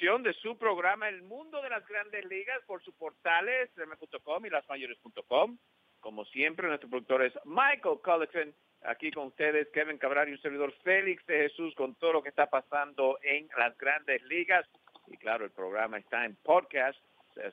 [0.00, 5.58] De su programa El Mundo de las Grandes Ligas por sus portales rm.com y lasmayores.com.
[6.00, 8.52] Como siempre, nuestro productor es Michael Collison.
[8.82, 12.30] Aquí con ustedes, Kevin Cabral y un servidor Félix de Jesús con todo lo que
[12.30, 14.66] está pasando en las grandes ligas.
[15.06, 16.98] Y claro, el programa está en podcast,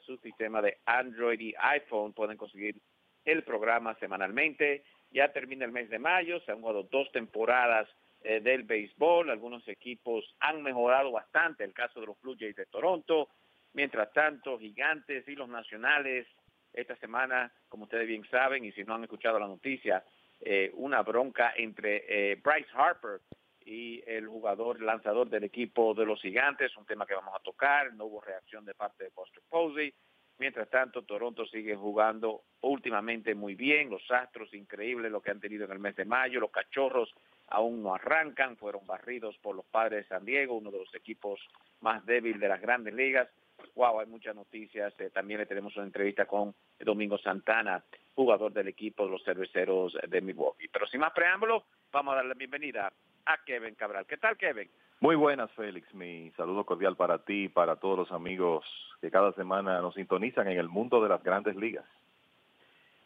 [0.08, 2.14] su sistema de Android y iPhone.
[2.14, 2.78] Pueden conseguir
[3.26, 4.84] el programa semanalmente.
[5.12, 7.88] Ya termina el mes de mayo, se han jugado dos temporadas
[8.22, 9.30] eh, del béisbol.
[9.30, 13.30] Algunos equipos han mejorado bastante, el caso de los Blue Jays de Toronto.
[13.74, 16.28] Mientras tanto, Gigantes y los Nacionales,
[16.74, 20.04] esta semana, como ustedes bien saben, y si no han escuchado la noticia,
[20.42, 23.22] eh, una bronca entre eh, Bryce Harper
[23.66, 27.94] y el jugador lanzador del equipo de los Gigantes, un tema que vamos a tocar,
[27.94, 29.94] no hubo reacción de parte de Buster Posey.
[30.40, 35.66] Mientras tanto, Toronto sigue jugando últimamente muy bien, los Astros increíbles lo que han tenido
[35.66, 37.14] en el mes de mayo, los Cachorros
[37.50, 41.40] aún no arrancan, fueron barridos por los padres de San Diego, uno de los equipos
[41.82, 43.30] más débiles de las grandes ligas.
[43.76, 44.94] Wow, hay muchas noticias.
[45.00, 47.84] Eh, también le tenemos una entrevista con Domingo Santana,
[48.16, 50.68] jugador del equipo de los cerveceros de Milwaukee.
[50.68, 52.92] Pero sin más preámbulos, vamos a darle la bienvenida
[53.26, 54.06] a Kevin Cabral.
[54.06, 54.70] ¿Qué tal, Kevin?
[55.02, 55.94] Muy buenas, Félix.
[55.94, 58.66] Mi saludo cordial para ti y para todos los amigos
[59.00, 61.86] que cada semana nos sintonizan en el mundo de las grandes ligas.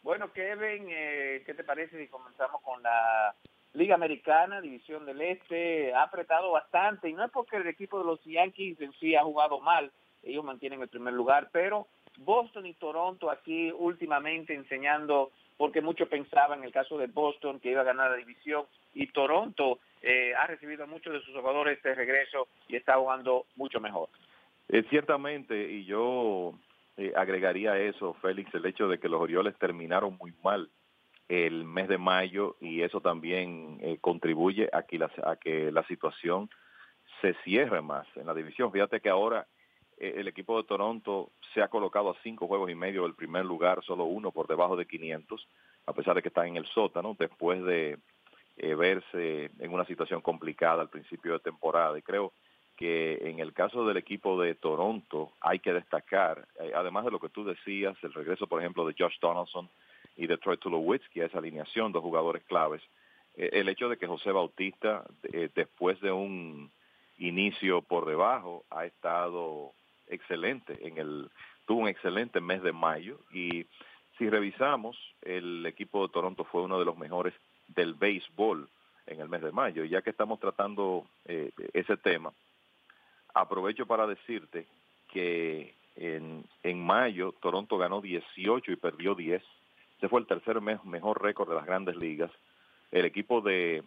[0.02, 3.34] Bueno, Kevin, eh, ¿qué te parece si comenzamos con la
[3.74, 8.04] Liga Americana, División del Este, ha apretado bastante y no es porque el equipo de
[8.04, 9.90] los Yankees en sí ha jugado mal,
[10.22, 16.60] ellos mantienen el primer lugar, pero Boston y Toronto aquí últimamente enseñando, porque muchos pensaban
[16.60, 18.64] en el caso de Boston que iba a ganar la división
[18.94, 23.80] y Toronto eh, ha recibido muchos de sus jugadores de regreso y está jugando mucho
[23.80, 24.08] mejor.
[24.68, 26.54] Eh, ciertamente, y yo
[26.96, 30.68] eh, agregaría eso, Félix, el hecho de que los Orioles terminaron muy mal
[31.28, 35.86] el mes de mayo y eso también eh, contribuye a que, la, a que la
[35.86, 36.50] situación
[37.20, 38.70] se cierre más en la división.
[38.70, 39.46] Fíjate que ahora
[39.98, 43.44] eh, el equipo de Toronto se ha colocado a cinco juegos y medio del primer
[43.44, 45.48] lugar, solo uno por debajo de 500,
[45.86, 47.98] a pesar de que está en el sótano, después de
[48.56, 51.98] eh, verse en una situación complicada al principio de temporada.
[51.98, 52.32] Y creo
[52.76, 57.28] que en el caso del equipo de Toronto hay que destacar, además de lo que
[57.28, 59.70] tú decías, el regreso, por ejemplo, de Josh Donaldson,
[60.16, 62.82] y Detroit Tulowitzki a esa alineación, dos jugadores claves.
[63.36, 66.70] Eh, el hecho de que José Bautista, eh, después de un
[67.18, 69.72] inicio por debajo, ha estado
[70.08, 71.30] excelente en el
[71.66, 73.18] tuvo un excelente mes de mayo.
[73.32, 73.66] Y
[74.18, 77.34] si revisamos el equipo de Toronto fue uno de los mejores
[77.68, 78.68] del béisbol
[79.06, 79.84] en el mes de mayo.
[79.84, 82.32] Ya que estamos tratando eh, ese tema
[83.34, 84.66] aprovecho para decirte
[85.08, 89.42] que en, en mayo Toronto ganó 18 y perdió 10
[89.98, 92.30] ese fue el tercer mejor récord de las grandes ligas.
[92.90, 93.82] El equipo de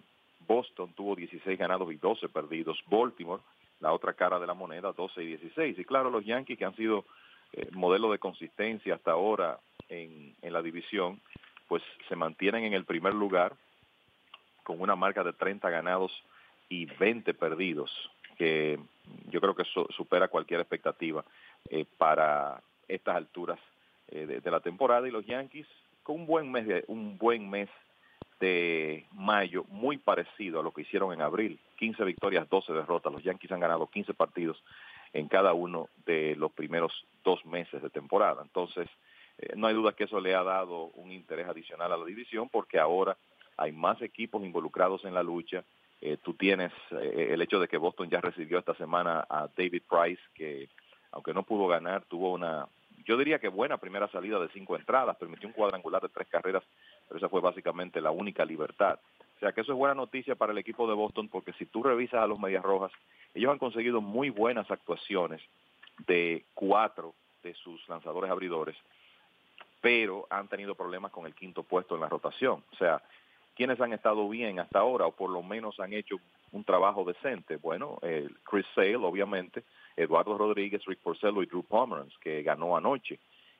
[0.47, 2.81] Boston tuvo 16 ganados y 12 perdidos.
[2.87, 3.41] Baltimore,
[3.79, 5.79] la otra cara de la moneda, 12 y 16.
[5.79, 7.05] Y claro, los Yankees que han sido
[7.53, 9.59] eh, modelo de consistencia hasta ahora
[9.89, 11.21] en, en la división,
[11.67, 13.53] pues se mantienen en el primer lugar
[14.63, 16.11] con una marca de 30 ganados
[16.69, 17.89] y 20 perdidos,
[18.37, 18.77] que
[19.29, 19.63] yo creo que
[19.95, 21.23] supera cualquier expectativa
[21.69, 23.59] eh, para estas alturas
[24.09, 25.07] eh, de, la temporada.
[25.07, 25.67] Y los Yankees
[26.13, 27.69] un buen mes de, un buen mes
[28.39, 31.59] de mayo muy parecido a lo que hicieron en abril.
[31.77, 33.11] 15 victorias, 12 derrotas.
[33.11, 34.61] Los Yankees han ganado 15 partidos
[35.13, 36.91] en cada uno de los primeros
[37.23, 38.41] dos meses de temporada.
[38.43, 38.87] Entonces,
[39.37, 42.49] eh, no hay duda que eso le ha dado un interés adicional a la división
[42.49, 43.17] porque ahora
[43.57, 45.63] hay más equipos involucrados en la lucha.
[46.01, 49.81] Eh, tú tienes eh, el hecho de que Boston ya recibió esta semana a David
[49.89, 50.69] Price, que
[51.11, 52.67] aunque no pudo ganar, tuvo una
[53.07, 56.63] yo diría que buena primera salida de cinco entradas, permitió un cuadrangular de tres carreras,
[57.07, 58.99] pero esa fue básicamente la única libertad.
[59.37, 61.83] O sea que eso es buena noticia para el equipo de Boston porque si tú
[61.83, 62.91] revisas a los Medias Rojas,
[63.33, 65.41] ellos han conseguido muy buenas actuaciones
[66.05, 67.13] de cuatro
[67.43, 68.75] de sus lanzadores abridores,
[69.79, 72.61] pero han tenido problemas con el quinto puesto en la rotación.
[72.73, 73.01] O sea,
[73.55, 76.17] ¿quiénes han estado bien hasta ahora o por lo menos han hecho
[76.51, 77.55] un trabajo decente?
[77.55, 77.99] Bueno,
[78.43, 79.63] Chris Sale, obviamente,
[79.97, 83.19] Eduardo Rodríguez, Rick Porcello y Drew Pomeranz, que ganó anoche.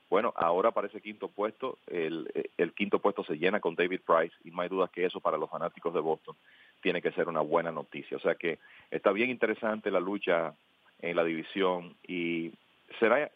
[0.10, 4.34] Bueno, ahora para ese quinto puesto, el, el, quinto puesto se llena con David Price
[4.46, 6.36] y no hay duda que eso para los fanáticos de Boston
[6.82, 8.16] tiene que ser una buena noticia.
[8.16, 10.54] O sea que está bien interesante la lucha
[11.02, 12.54] en la división y
[13.00, 13.32] será eh,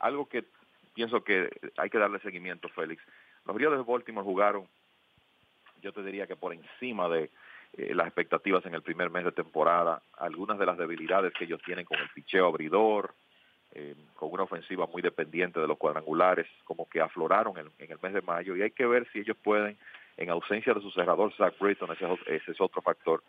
[0.00, 0.44] algo que
[0.94, 3.02] pienso que hay que darle seguimiento, Félix.
[3.44, 4.66] Los Orioles de Baltimore jugaron,
[5.82, 7.30] yo te diría que por encima de
[7.76, 11.60] eh, las expectativas en el primer mes de temporada, algunas de las debilidades que ellos
[11.64, 13.14] tienen con el picheo abridor,
[13.72, 18.14] eh, con una ofensiva muy dependiente de los cuadrangulares, como que afloraron en, el mes
[18.14, 19.76] de mayo y hay que ver si ellos pueden,
[20.16, 23.22] en ausencia de su cerrador Zach Britton, ese, ese es otro factor,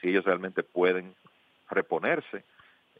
[0.00, 1.14] si ellos realmente pueden
[1.70, 2.44] reponerse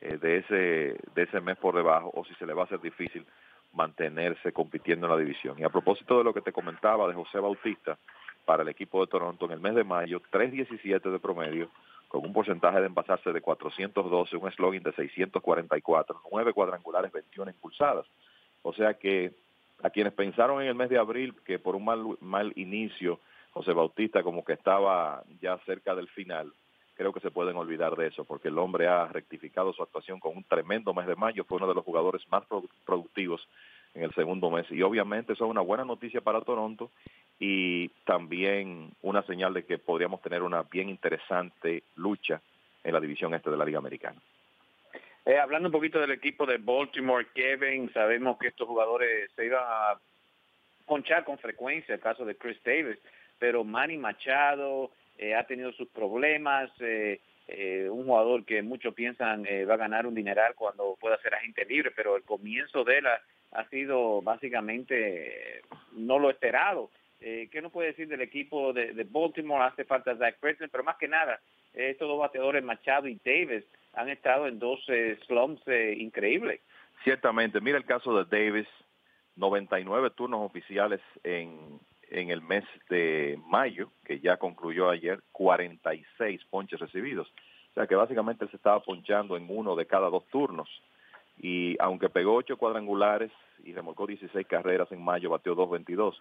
[0.01, 2.81] eh, de ese de ese mes por debajo o si se le va a hacer
[2.81, 3.27] difícil
[3.75, 5.59] mantenerse compitiendo en la división.
[5.59, 7.99] Y a propósito de lo que te comentaba de José Bautista
[8.45, 11.71] para el equipo de Toronto en el mes de mayo, 3.17 de promedio,
[12.09, 18.07] con un porcentaje de envasarse de 412, un slogan de 644, 9 cuadrangulares, 21 impulsadas.
[18.63, 19.33] O sea que
[19.83, 23.19] a quienes pensaron en el mes de abril que por un mal, mal inicio
[23.53, 26.53] José Bautista como que estaba ya cerca del final,
[26.95, 30.37] creo que se pueden olvidar de eso, porque el hombre ha rectificado su actuación con
[30.37, 32.45] un tremendo mes de mayo, fue uno de los jugadores más
[32.85, 33.47] productivos
[33.95, 34.67] en el segundo mes.
[34.71, 36.91] Y obviamente eso es una buena noticia para Toronto
[37.47, 42.41] y también una señal de que podríamos tener una bien interesante lucha
[42.83, 44.19] en la división este de la Liga Americana.
[45.27, 49.63] Eh, hablando un poquito del equipo de Baltimore, Kevin, sabemos que estos jugadores se iban
[49.63, 50.01] a
[50.87, 52.97] ponchar con frecuencia, el caso de Chris Davis,
[53.39, 57.21] pero Manny Machado eh, ha tenido sus problemas, eh,
[57.91, 61.91] un jugador que muchos piensan va a ganar un dineral cuando pueda ser agente libre,
[61.95, 65.61] pero el comienzo de él ha sido básicamente
[65.93, 66.89] no lo esperado.
[67.21, 69.65] Eh, ¿Qué nos puede decir del equipo de, Baltimore?
[69.65, 71.41] Hace falta Zach Preston, pero más que nada,
[71.73, 73.65] estos dos bateadores, Machado y Davis,
[73.95, 76.61] han estado en dos eh, slumps eh, increíbles.
[77.03, 78.69] Ciertamente, mira el caso de Davis,
[79.37, 81.81] 99 turnos oficiales en,
[82.11, 87.29] en el mes de mayo, que ya concluyó ayer, 46 ponches recibidos.
[87.71, 90.69] O sea que básicamente se estaba ponchando en uno de cada dos turnos.
[91.41, 93.31] Y aunque pegó ocho cuadrangulares
[93.65, 96.15] y remolcó 16 carreras en mayo, bateó 2.22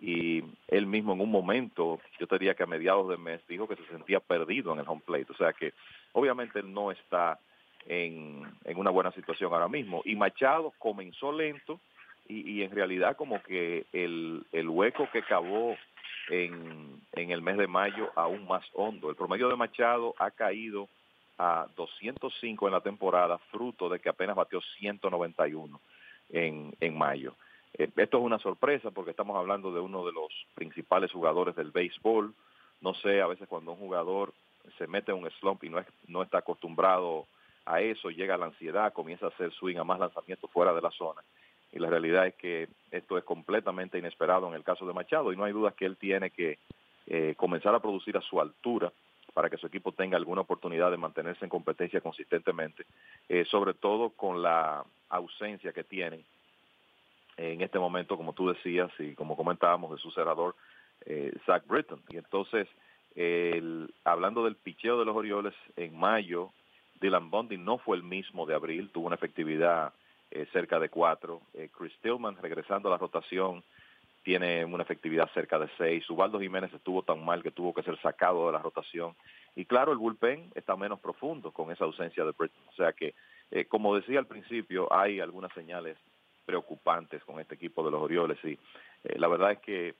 [0.00, 3.68] y él mismo en un momento, yo te diría que a mediados de mes, dijo
[3.68, 5.26] que se sentía perdido en el home plate.
[5.30, 5.74] O sea que
[6.12, 7.38] obviamente él no está
[7.86, 10.00] en, en una buena situación ahora mismo.
[10.06, 11.80] Y Machado comenzó lento
[12.28, 15.76] y, y en realidad como que el, el hueco que cavó
[16.30, 19.10] en, en el mes de mayo aún más hondo.
[19.10, 20.88] El promedio de Machado ha caído
[21.40, 25.80] a 205 en la temporada, fruto de que apenas batió 191
[26.28, 27.34] en, en mayo.
[27.72, 31.70] Eh, esto es una sorpresa porque estamos hablando de uno de los principales jugadores del
[31.70, 32.34] béisbol.
[32.82, 34.34] No sé, a veces cuando un jugador
[34.76, 37.26] se mete en un slump y no, es, no está acostumbrado
[37.64, 40.82] a eso, llega a la ansiedad, comienza a hacer swing a más lanzamientos fuera de
[40.82, 41.22] la zona.
[41.72, 45.36] Y la realidad es que esto es completamente inesperado en el caso de Machado y
[45.36, 46.58] no hay duda que él tiene que
[47.06, 48.92] eh, comenzar a producir a su altura
[49.32, 52.84] para que su equipo tenga alguna oportunidad de mantenerse en competencia consistentemente,
[53.28, 56.24] eh, sobre todo con la ausencia que tienen
[57.36, 60.54] en este momento, como tú decías y como comentábamos, de su cerrador
[61.06, 62.02] eh, Zach Britton.
[62.10, 62.68] Y entonces,
[64.04, 66.50] hablando del picheo de los Orioles, en mayo,
[67.00, 69.92] Dylan Bundy no fue el mismo de abril, tuvo una efectividad
[70.30, 71.42] eh, cerca de cuatro.
[71.54, 73.64] Eh, Chris Tillman, regresando a la rotación,
[74.22, 76.08] tiene una efectividad cerca de seis.
[76.10, 79.14] Ubaldo Jiménez estuvo tan mal que tuvo que ser sacado de la rotación.
[79.56, 82.62] Y claro, el bullpen está menos profundo con esa ausencia de Britton.
[82.68, 83.14] O sea que,
[83.50, 85.96] eh, como decía al principio, hay algunas señales
[86.44, 88.58] preocupantes con este equipo de los Orioles y
[89.04, 89.94] eh, la verdad es que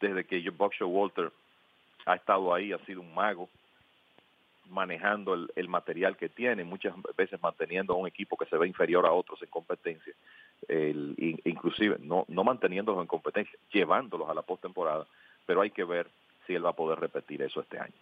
[0.00, 1.32] desde que Buck Walter
[2.06, 3.48] ha estado ahí, ha sido un mago
[4.70, 9.06] manejando el, material que tiene, muchas veces manteniendo a un equipo que se ve inferior
[9.06, 10.12] a otros en competencia,
[10.66, 15.06] el, inclusive no, no manteniéndolos en competencia, llevándolos a la postemporada,
[15.46, 16.08] pero hay que ver
[16.46, 17.94] si él va a poder repetir eso este año.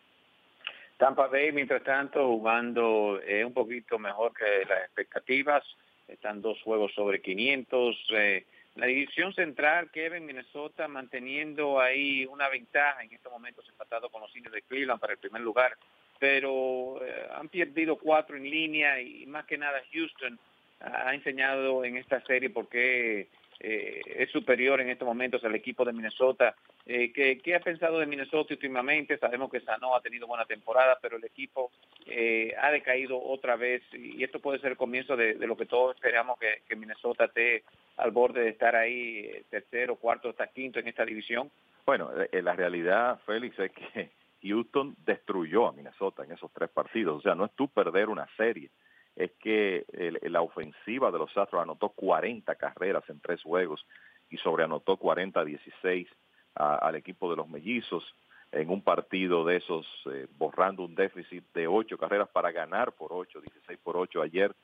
[0.96, 5.62] Tampa Bay, mientras tanto, jugando eh, un poquito mejor que las expectativas,
[6.08, 7.96] están dos juegos sobre 500.
[8.10, 8.46] Eh,
[8.76, 14.34] la división central, Kevin, Minnesota, manteniendo ahí una ventaja en estos momentos empatado con los
[14.36, 15.76] indios de Cleveland para el primer lugar,
[16.18, 20.38] pero eh, han perdido cuatro en línea y más que nada Houston
[20.80, 23.28] ha enseñado en esta serie por qué
[23.60, 26.54] eh, es superior en estos momentos al equipo de Minnesota.
[26.88, 29.18] Eh, ¿qué, ha pensado de Minnesota últimamente?
[29.18, 31.72] Sabemos que Sano ha tenido buena temporada, pero el equipo
[32.06, 35.96] eh, ha decaído otra vez y esto puede ser el comienzo de, lo que todos
[35.96, 37.64] esperamos que, Minnesota esté
[37.96, 41.50] al borde de estar ahí eh, tercero, cuarto, hasta quinto en esta división.
[41.86, 44.10] Bueno, la realidad, Félix, es que
[44.42, 47.18] Houston destruyó a Minnesota en esos tres partidos.
[47.18, 48.70] O sea, no es tú perder una serie
[49.16, 49.86] es que
[50.22, 53.84] la ofensiva de los Astros anotó 40 carreras en tres juegos
[54.30, 56.08] y sobreanotó 40 a 16
[56.54, 58.04] al equipo de los mellizos
[58.52, 63.12] en un partido de esos, eh, borrando un déficit de 8 carreras para ganar por
[63.12, 64.54] 8, 16 por 8 ayer,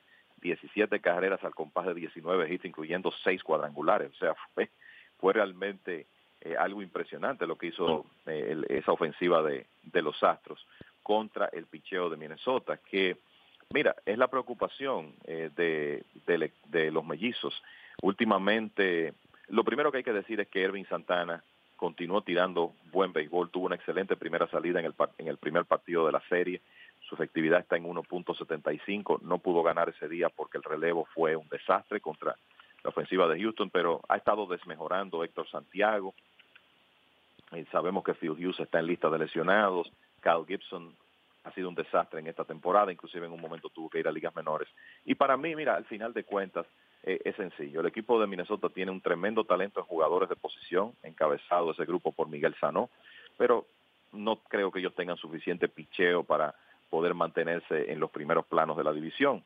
[0.40, 4.10] 17 carreras al compás de 19 hits, incluyendo 6 cuadrangulares.
[4.12, 4.70] O sea, fue,
[5.18, 6.06] fue realmente
[6.40, 10.66] eh, algo impresionante lo que hizo eh, esa ofensiva de, de los Astros
[11.02, 13.18] contra el picheo de Minnesota, que
[13.72, 17.62] Mira, es la preocupación eh, de, de, los mellizos.
[18.02, 19.14] Últimamente,
[19.48, 21.42] lo primero que hay que decir es que Ervin Santana
[21.76, 26.06] continuó tirando buen béisbol, tuvo una excelente primera salida en el, en el primer partido
[26.06, 26.60] de la serie,
[27.00, 31.48] su efectividad está en 1.75, no pudo ganar ese día porque el relevo fue un
[31.48, 32.36] desastre contra
[32.84, 36.14] la ofensiva de Houston, pero ha estado desmejorando Héctor Santiago,
[37.52, 39.90] y sabemos que Phil Hughes está en lista de lesionados,
[40.22, 40.94] Kyle Gibson
[41.44, 44.12] ha sido un desastre en esta temporada, inclusive en un momento tuvo que ir a
[44.12, 44.68] ligas menores.
[45.04, 46.66] Y para mí, mira, al final de cuentas,
[47.02, 47.80] eh, es sencillo.
[47.80, 52.12] El equipo de Minnesota tiene un tremendo talento en jugadores de posición, encabezado ese grupo
[52.12, 52.90] por Miguel Sanó,
[53.36, 53.66] pero
[54.12, 56.54] no creo que ellos tengan suficiente picheo para
[56.90, 59.42] poder mantenerse en los primeros planos de la división.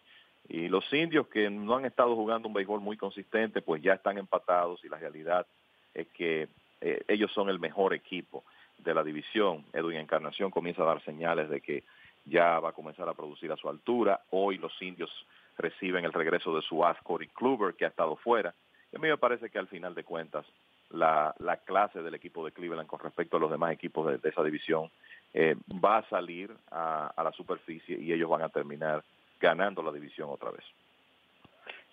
[0.48, 4.18] Y los indios que no han estado jugando un béisbol muy consistente, pues ya están
[4.18, 5.46] empatados y la realidad
[5.94, 6.48] es que
[6.80, 8.44] eh, ellos son el mejor equipo
[8.78, 9.64] de la división.
[9.72, 11.84] Edwin Encarnación comienza a dar señales de que
[12.24, 14.20] ya va a comenzar a producir a su altura.
[14.30, 15.10] Hoy los indios
[15.58, 18.54] reciben el regreso de su as Corey Kluber, que ha estado fuera.
[18.92, 20.46] Y a mí me parece que al final de cuentas
[20.90, 24.42] la, la clase del equipo de Cleveland con respecto a los demás equipos de, esa
[24.42, 24.90] división
[25.34, 29.02] eh, va a salir a, la superficie y ellos van a terminar
[29.40, 30.64] ganando la división otra vez.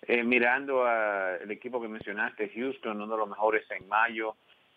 [0.06, 4.36] Eh, mirando al equipo que mencionaste, Houston, uno de los mejores en mayo,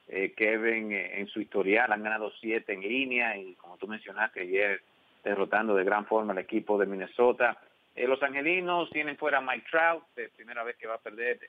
[0.10, 4.42] eh, Kevin eh, en su historial han ganado siete en línea y como tú mencionaste
[4.42, 4.82] ayer
[5.24, 7.58] derrotando de gran forma al equipo de Minnesota.
[7.94, 10.04] Eh, los angelinos tienen fuera a Mike Trout,
[10.36, 11.40] primera vez que va a perder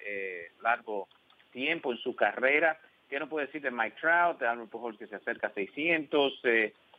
[0.62, 1.08] largo
[1.52, 2.78] tiempo en su carrera.
[3.08, 6.42] ¿Qué no puede decir de Mike Trout, Albert Pujols que se acerca a 600?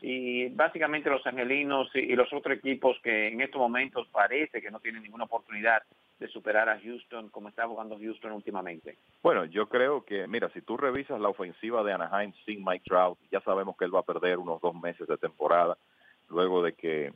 [0.02, 4.80] y básicamente los angelinos y, los otros equipos que en estos momentos parece que no
[4.80, 5.84] tienen ninguna oportunidad
[6.20, 8.98] de superar a Houston como está jugando Houston últimamente?
[9.24, 13.18] Bueno, yo creo que, mira, si tú revisas la ofensiva de Anaheim sin Mike Trout,
[13.32, 15.78] ya sabemos que él va a perder unos dos meses de temporada
[16.30, 17.14] luego de que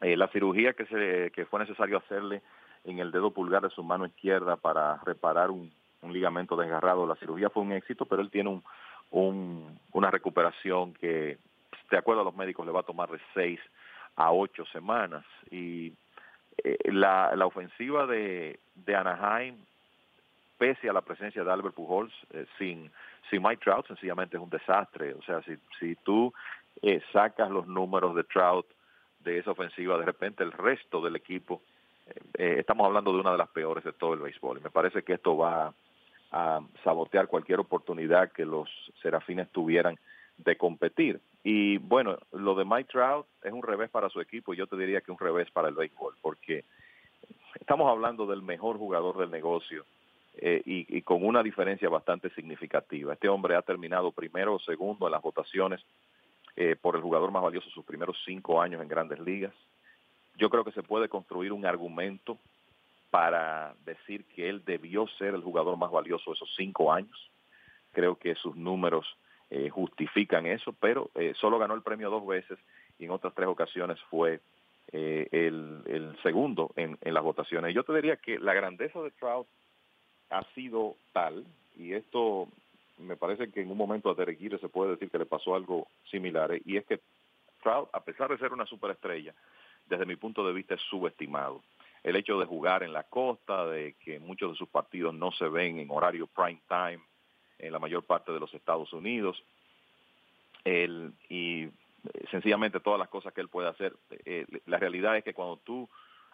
[0.00, 2.42] eh, la cirugía que, se, que fue necesario hacerle
[2.84, 7.50] en el dedo pulgar de su mano izquierda para reparar un, ligamento desgarrado, la cirugía
[7.50, 8.62] fue un éxito, pero él tiene un,
[9.10, 11.38] un, una recuperación que,
[11.90, 13.58] de acuerdo a los médicos, le va a tomar de seis
[14.14, 15.92] a ocho semanas y
[16.64, 19.56] eh, la, la ofensiva de, Anaheim,
[20.56, 22.90] pese a la presencia de Albert Pujols, eh, sin,
[23.30, 25.14] sin Mike Trout, sencillamente es un desastre.
[25.14, 26.32] O sea, si, si tú
[26.82, 28.66] eh, sacas los números de Trout
[29.20, 31.62] de esa ofensiva, de repente el resto del equipo,
[32.32, 34.58] estamos hablando de una de las peores de todo el béisbol.
[34.58, 35.74] Y me parece que esto va
[36.32, 38.70] a sabotear cualquier oportunidad que los
[39.02, 39.98] serafines tuvieran
[40.38, 41.20] de competir.
[41.44, 45.00] Y bueno, lo de Mike Trout es un revés para su equipo, yo te diría
[45.00, 46.64] que un revés para el béisbol, porque
[47.54, 49.84] estamos hablando del mejor jugador del negocio
[50.40, 53.12] eh, y, con una diferencia bastante significativa.
[53.12, 55.80] Este hombre ha terminado primero o segundo en las votaciones
[56.56, 59.54] eh, por el jugador más valioso sus primeros cinco años en grandes ligas.
[60.36, 62.38] Yo creo que se puede construir un argumento
[63.10, 67.30] para decir que él debió ser el jugador más valioso esos cinco años.
[67.92, 69.06] Creo que sus números
[69.50, 72.58] eh, justifican eso, pero eh, solo ganó el premio dos veces
[72.98, 74.40] y en otras tres ocasiones fue
[74.92, 77.74] eh, el, segundo en, las votaciones.
[77.74, 79.46] Yo te diría que la grandeza de Trout
[80.30, 82.48] ha sido tal, y esto
[82.98, 85.88] me parece que en un momento a Derek se puede decir que le pasó algo
[86.10, 87.00] similar, y es que
[87.62, 89.32] Trout, a pesar de ser una superestrella,
[89.86, 91.62] desde mi punto de vista es subestimado.
[92.02, 95.48] El hecho de jugar en la costa, de que muchos de sus partidos no se
[95.48, 97.00] ven en horario prime time,
[97.58, 99.42] en la mayor parte de los Estados Unidos.
[100.64, 101.70] El, y eh,
[102.30, 103.94] sencillamente todas las cosas que él puede hacer.
[104.24, 105.88] Eh, la realidad es que cuando tú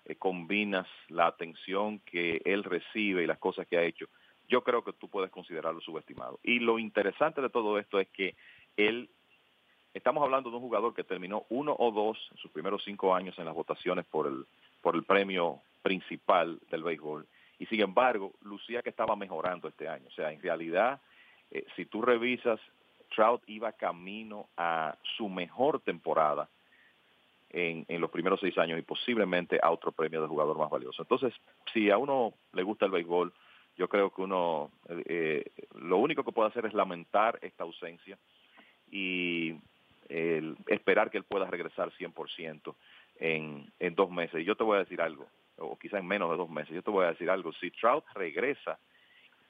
[0.04, 4.06] eh, combinas la atención que él recibe y las cosas que ha hecho,
[4.48, 6.38] yo creo que tú puedes considerarlo subestimado.
[6.42, 8.34] Y lo interesante de todo esto es que
[8.76, 9.08] él,
[9.94, 13.38] estamos hablando de un jugador que terminó uno o dos en sus primeros cinco años
[13.38, 14.44] en las votaciones por el,
[14.82, 17.26] por el premio principal del béisbol
[17.58, 20.06] y sin embargo lucía que estaba mejorando este año.
[20.08, 21.00] O sea, en realidad,
[21.50, 22.60] eh, si tú revisas,
[23.14, 26.48] Trout iba camino a su mejor temporada
[27.50, 31.02] en, en, los primeros seis años y posiblemente a otro premio de jugador más valioso.
[31.02, 31.32] Entonces,
[31.72, 33.32] si a uno le gusta el béisbol,
[33.76, 38.18] yo creo que uno eh, lo único que puede hacer es lamentar esta ausencia
[38.90, 39.54] y
[40.08, 42.74] el esperar que él pueda regresar 100%
[43.18, 44.40] en, en dos meses.
[44.40, 45.26] Y yo te voy a decir algo,
[45.58, 48.04] o quizá en menos de dos meses, yo te voy a decir algo, si Trout
[48.14, 48.78] regresa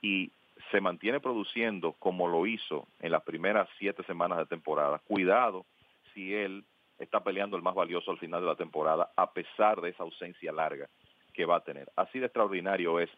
[0.01, 0.31] y
[0.71, 5.67] se mantiene produciendo como lo hizo en las primeras siete semanas de temporada, cuidado
[6.13, 6.65] si él
[6.99, 10.53] está peleando el más valioso al final de la temporada, a pesar de esa ausencia
[10.53, 10.89] larga
[11.33, 11.91] que va a tener.
[11.97, 13.11] Así de extraordinario es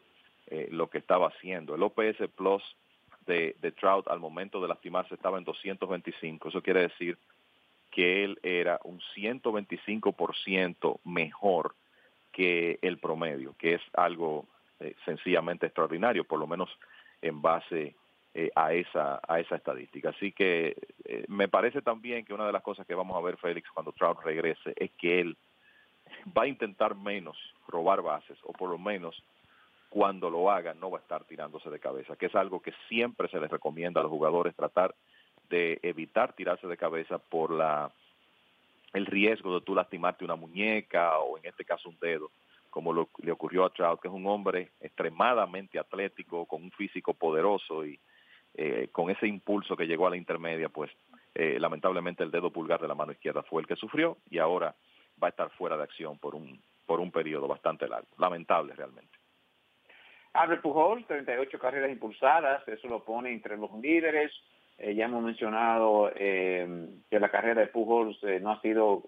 [0.46, 1.74] eh, lo que estaba haciendo.
[1.74, 2.62] El OPS Plus
[3.26, 6.48] de, de Trout al momento de lastimarse estaba en 225.
[6.48, 7.18] Eso quiere decir
[7.90, 11.74] que él era un 125% mejor
[12.32, 14.46] que el promedio, que es algo
[14.80, 16.68] eh, sencillamente extraordinario, por lo menos
[17.22, 17.94] en base
[18.34, 20.10] eh, a esa a esa estadística.
[20.10, 23.36] Así que eh, me parece también que una de las cosas que vamos a ver
[23.38, 25.36] Félix cuando Trout regrese es que él
[26.36, 27.36] va a intentar menos
[27.68, 29.22] robar bases o por lo menos
[29.88, 33.28] cuando lo haga no va a estar tirándose de cabeza, que es algo que siempre
[33.28, 34.94] se les recomienda a los jugadores tratar
[35.48, 37.90] de evitar tirarse de cabeza por la
[38.92, 42.30] el riesgo de tú lastimarte una muñeca o en este caso un dedo,
[42.76, 47.14] como lo, le ocurrió a Trout, que es un hombre extremadamente atlético, con un físico
[47.14, 47.98] poderoso y
[48.52, 50.90] eh, con ese impulso que llegó a la intermedia, pues
[51.34, 54.74] eh, lamentablemente el dedo pulgar de la mano izquierda fue el que sufrió y ahora
[55.22, 58.08] va a estar fuera de acción por un por un periodo bastante largo.
[58.18, 59.16] Lamentable realmente.
[60.34, 64.32] Albert Pujol, 38 carreras impulsadas, eso lo pone entre los líderes.
[64.78, 69.04] Eh, ya hemos mencionado eh, que la carrera de Pujols eh, no ha sido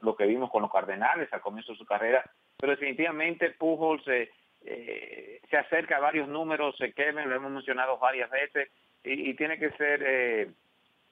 [0.00, 2.24] lo que vimos con los Cardenales al comienzo de su carrera,
[2.58, 4.30] pero definitivamente Pujols eh,
[4.64, 8.70] eh, se acerca a varios números, Kevin, lo hemos mencionado varias veces,
[9.04, 10.52] y, tiene que ser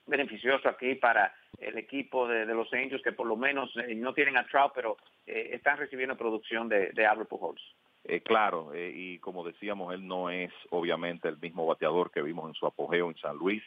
[0.07, 4.47] beneficioso aquí para el equipo de, los Angels, que por lo menos no tienen a
[4.47, 7.63] Trout, pero están recibiendo producción de, de Pujols.
[8.09, 12.49] Eh, claro, eh, y como decíamos, él no es obviamente el mismo bateador que vimos
[12.49, 13.65] en su apogeo en San Luis.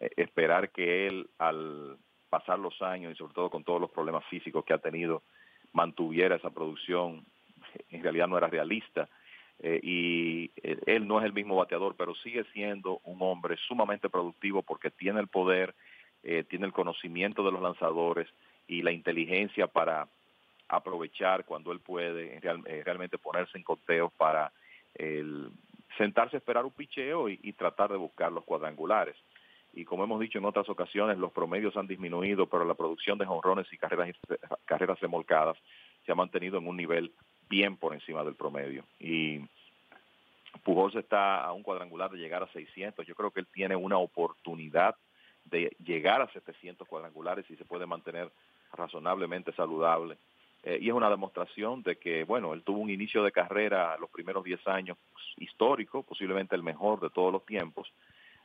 [0.00, 1.96] Eh, esperar que él, al
[2.28, 5.22] pasar los años y sobre todo con todos los problemas físicos que ha tenido,
[5.78, 7.24] mantuviera esa producción,
[7.90, 9.08] en realidad no era realista.
[9.60, 14.62] Eh, y él no es el mismo bateador, pero sigue siendo un hombre sumamente productivo
[14.62, 15.74] porque tiene el poder,
[16.48, 18.28] tiene el conocimiento de los lanzadores
[18.66, 20.08] y la inteligencia para
[20.68, 24.52] aprovechar cuando él puede real, eh, realmente ponerse en conteos para
[24.94, 25.50] el,
[25.96, 29.16] sentarse a esperar un picheo y, tratar de buscar los cuadrangulares.
[29.78, 33.26] Y como hemos dicho en otras ocasiones, los promedios han disminuido, pero la producción de
[33.26, 34.16] jonrones y carreras,
[34.64, 35.56] carreras remolcadas
[36.04, 37.12] se ha mantenido en un nivel
[37.48, 38.84] bien por encima del promedio.
[38.98, 39.40] Y
[40.64, 43.06] Pujols está a un cuadrangular de llegar a 600.
[43.06, 44.96] Yo creo que él tiene una oportunidad
[45.44, 48.32] de llegar a 700 cuadrangulares y se puede mantener
[48.72, 50.18] razonablemente saludable
[50.62, 54.10] eh, y es una demostración de que, bueno, él tuvo un inicio de carrera los
[54.10, 54.98] primeros 10 años
[55.36, 57.92] histórico, posiblemente el mejor de todos los tiempos.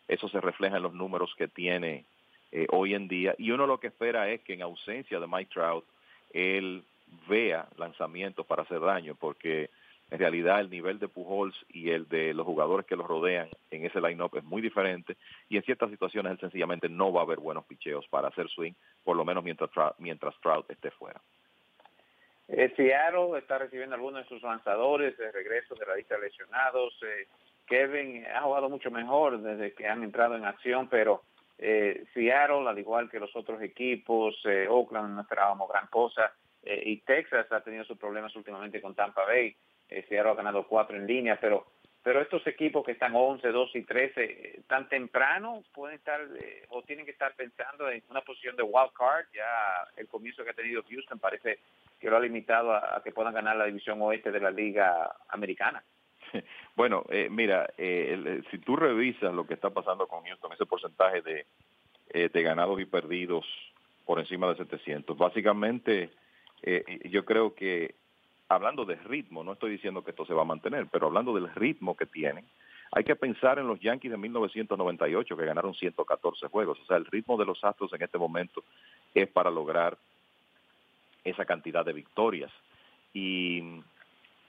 [0.08, 2.06] Eso se refleja en los números que tiene
[2.52, 3.36] eh, hoy en día.
[3.38, 5.86] Y uno lo que espera es que en ausencia de Mike Trout,
[6.32, 6.84] él
[7.28, 9.70] vea lanzamientos para hacer daño, porque
[10.12, 13.86] en realidad el nivel de Pujols y el de los jugadores que los rodean en
[13.86, 15.18] ese line-up es muy diferente
[15.50, 18.74] y en ciertas situaciones él sencillamente no va a haber buenos picheos para hacer swing,
[19.04, 21.20] por lo menos mientras, mientras Trout esté fuera.
[22.48, 26.94] Eh, Seattle está recibiendo algunos de sus lanzadores de regreso de la lista lesionados.
[27.02, 27.28] Eh,
[27.66, 31.24] Kevin ha jugado mucho mejor desde que han entrado en acción, pero
[31.58, 36.82] eh, Seattle, al igual que los otros equipos, eh, Oakland no esperábamos gran cosa, eh,
[36.86, 39.56] y Texas ha tenido sus problemas últimamente con Tampa Bay.
[39.90, 41.68] Eh, Seattle ha ganado cuatro en línea, pero
[42.02, 46.20] pero estos equipos que están 11, 12 y 13 eh, tan temprano pueden estar
[46.68, 49.26] o tienen que estar pensando en una posición de wild card.
[49.34, 51.60] Ya el comienzo que ha tenido Houston parece
[52.02, 55.16] que lo ha limitado a, a que puedan ganar la división oeste de la liga
[55.30, 55.82] americana.
[56.76, 60.66] Bueno, eh, mira, eh, el, si tú revisas lo que está pasando con Houston, ese
[60.66, 61.46] porcentaje de,
[62.10, 63.46] eh, ganados y perdidos
[64.06, 66.10] por encima de 700, básicamente
[66.64, 67.96] eh, yo creo que
[68.50, 71.54] hablando de ritmo, no estoy diciendo que esto se va a mantener, pero hablando del
[71.54, 72.46] ritmo que tienen,
[72.92, 76.80] hay que pensar en los Yankees de 1998 que ganaron 114 juegos.
[76.80, 78.64] O sea, el ritmo de los Astros en este momento
[79.16, 79.98] es para lograr
[81.24, 82.52] esa cantidad de victorias.
[83.12, 83.82] Y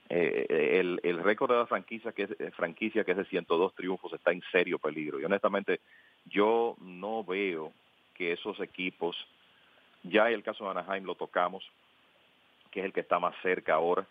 [0.09, 3.73] eh, el, el récord de la franquicia que, es, eh, franquicia que es de 102
[3.73, 5.19] triunfos está en serio peligro.
[5.19, 5.79] Y honestamente,
[6.25, 7.71] yo no veo
[8.13, 9.15] que esos equipos,
[10.03, 11.63] ya el caso de Anaheim lo tocamos,
[12.71, 14.05] que es el que está más cerca ahora,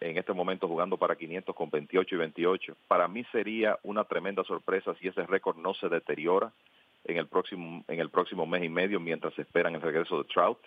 [0.00, 2.76] en este momento jugando para 500 con 28 y 28.
[2.88, 6.52] Para mí sería una tremenda sorpresa si ese récord no se deteriora
[7.04, 10.58] en el próximo en el próximo mes y medio mientras esperan el regreso de Trout.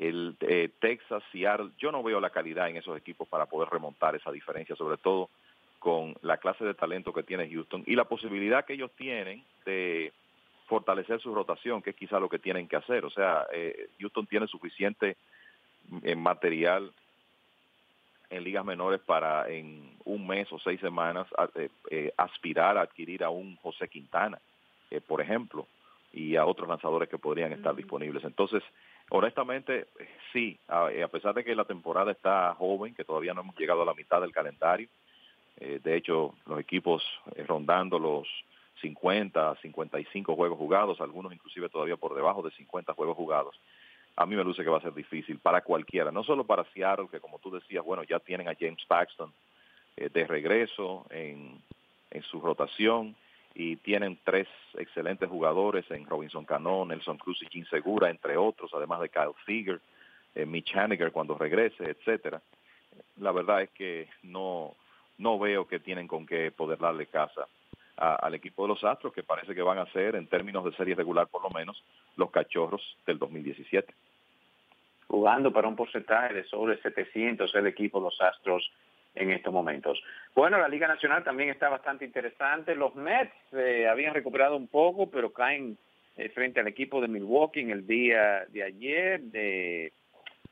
[0.00, 4.14] El eh, Texas, Seattle, yo no veo la calidad en esos equipos para poder remontar
[4.16, 5.28] esa diferencia, sobre todo
[5.78, 10.12] con la clase de talento que tiene Houston y la posibilidad que ellos tienen de
[10.66, 13.04] fortalecer su rotación, que es quizá lo que tienen que hacer.
[13.04, 15.16] O sea, eh, Houston tiene suficiente
[16.02, 16.92] eh, material
[18.30, 21.26] en ligas menores para en un mes o seis semanas
[22.16, 24.38] aspirar a adquirir a un José Quintana
[24.90, 25.66] eh, por ejemplo,
[26.12, 28.24] y a otros lanzadores que podrían estar disponibles.
[28.24, 28.62] Entonces,
[29.10, 29.86] honestamente,
[30.32, 30.58] sí,
[30.90, 33.84] eh, a, pesar de que la temporada está joven, que todavía no hemos llegado a
[33.84, 34.88] la mitad del calendario,
[35.58, 37.02] eh, de hecho, los equipos
[37.46, 38.26] rondando los
[38.80, 43.60] 50, 55 juegos jugados, algunos inclusive todavía por debajo de 50 juegos jugados.
[44.16, 47.08] A mí me luce que va a ser difícil para cualquiera, no solo para Seattle,
[47.10, 49.32] que como tú decías, bueno, ya tienen a James Paxton
[49.96, 51.60] de regreso en,
[52.10, 53.14] en su rotación,
[53.54, 58.70] y tienen tres excelentes jugadores en Robinson Cano, Nelson Cruz y Jim Segura, entre otros,
[58.74, 59.80] además de Kyle Seager,
[60.34, 62.40] eh, Mitch Haniger cuando regrese, etcétera.
[63.18, 64.74] La verdad es que no,
[65.18, 67.46] no veo que tienen con qué poder darle casa
[67.96, 70.94] al equipo de los Astros, que parece que van a ser, en términos de serie
[70.94, 71.84] regular por lo menos,
[72.16, 73.92] los cachorros del 2017.
[75.06, 78.72] Jugando para un porcentaje de sobre 700 el equipo de los Astros
[79.14, 80.02] en estos momentos.
[80.34, 82.74] Bueno, la Liga Nacional también está bastante interesante.
[82.74, 85.76] Los Mets eh, habían recuperado un poco, pero caen
[86.16, 89.20] eh, frente al equipo de Milwaukee en el día de ayer.
[89.20, 89.92] De,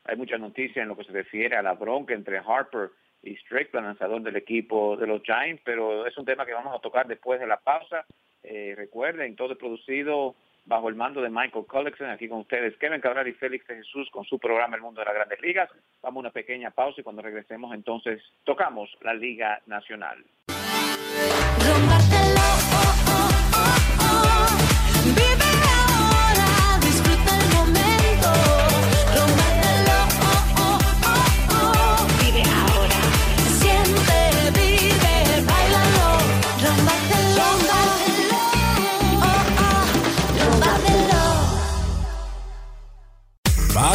[0.05, 2.89] hay muchas noticias en lo que se refiere a la bronca entre Harper
[3.21, 6.79] y Strickland, lanzador del equipo de los Giants, pero es un tema que vamos a
[6.79, 8.05] tocar después de la pausa.
[8.43, 10.35] Eh, recuerden, todo es producido
[10.69, 14.07] bajo el mando de Michael Collexon, aquí con ustedes Kevin Cabral y Félix de Jesús
[14.11, 15.67] con su programa El Mundo de las Grandes Ligas.
[16.03, 20.23] Vamos a una pequeña pausa y cuando regresemos entonces tocamos la Liga Nacional.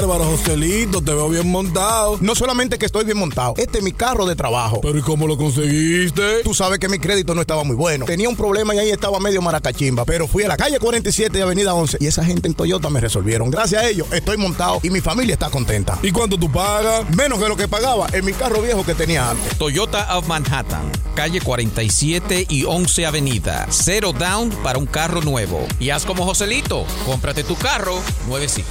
[0.05, 2.19] Bárbaro, Joselito, te veo bien montado.
[2.21, 4.83] No solamente que estoy bien montado, este es mi carro de trabajo.
[4.83, 6.43] Pero ¿y cómo lo conseguiste?
[6.43, 8.05] Tú sabes que mi crédito no estaba muy bueno.
[8.05, 10.05] Tenía un problema y ahí estaba medio maracachimba.
[10.05, 13.01] Pero fui a la calle 47 y Avenida 11 y esa gente en Toyota me
[13.01, 13.51] resolvieron.
[13.51, 15.99] Gracias a ellos estoy montado y mi familia está contenta.
[16.03, 17.09] ¿Y cuánto tú pagas?
[17.17, 19.57] Menos de lo que pagaba en mi carro viejo que tenía antes.
[19.57, 20.83] Toyota of Manhattan,
[21.15, 23.67] calle 47 y 11 Avenida.
[23.71, 25.67] Cero down para un carro nuevo.
[25.81, 28.69] Y haz como Joselito, cómprate tu carro nuevecito.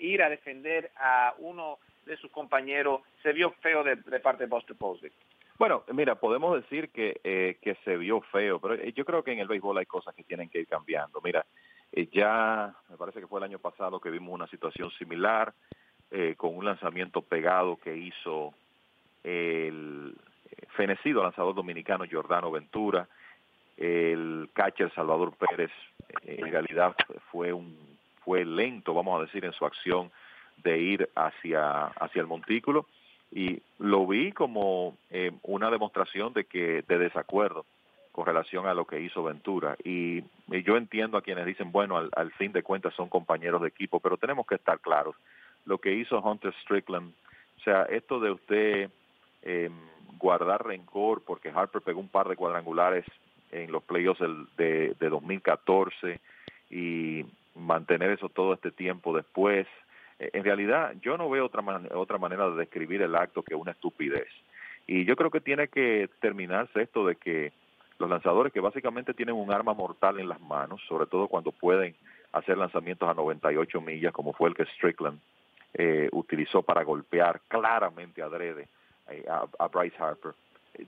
[0.00, 4.76] ir a defender a uno de sus compañeros, se vio feo de, parte de Buster
[4.76, 5.10] Posley.
[5.58, 9.38] Bueno, mira, podemos decir que, eh, que se vio feo, pero yo creo que en
[9.38, 11.22] el béisbol hay cosas que tienen que ir cambiando.
[11.22, 11.46] Mira,
[11.92, 15.52] eh, ya me parece que fue el año pasado que vimos una situación similar
[16.10, 18.52] eh, con un lanzamiento pegado que hizo
[19.24, 20.14] el
[20.50, 23.08] eh, fenecido lanzador dominicano Jordano Ventura,
[23.76, 25.70] el catcher Salvador Pérez
[26.22, 26.96] en realidad
[27.30, 27.76] fue un
[28.24, 30.10] fue lento, vamos a decir, en su acción
[30.58, 32.86] de ir hacia hacia el montículo.
[33.30, 34.96] Y lo vi como
[35.42, 37.64] una demostración de que de desacuerdo
[38.18, 42.32] con relación a lo que hizo Ventura y, yo entiendo a quienes dicen bueno al,
[42.32, 45.14] fin de cuentas son compañeros de equipo pero tenemos que estar claros
[45.66, 47.12] lo que hizo Hunter Strickland
[47.58, 48.90] o sea esto de usted
[49.42, 49.70] eh,
[50.18, 53.04] guardar rencor porque Harper pegó un par de cuadrangulares
[53.52, 54.20] en los playoffs
[54.56, 56.18] de, de 2014
[56.70, 59.68] y mantener eso todo este tiempo después
[60.18, 61.62] eh, en realidad yo no veo otra,
[61.94, 64.26] otra manera de describir el acto que una estupidez.
[64.88, 67.52] Y yo creo que tiene que terminarse esto de que
[67.98, 71.94] los lanzadores que básicamente tienen un arma mortal en las manos, sobre todo cuando pueden
[72.32, 75.18] hacer lanzamientos a 98 millas, como fue el que Strickland
[75.74, 78.68] eh, utilizó para golpear claramente adrede
[79.08, 80.32] eh, a, Bryce Harper.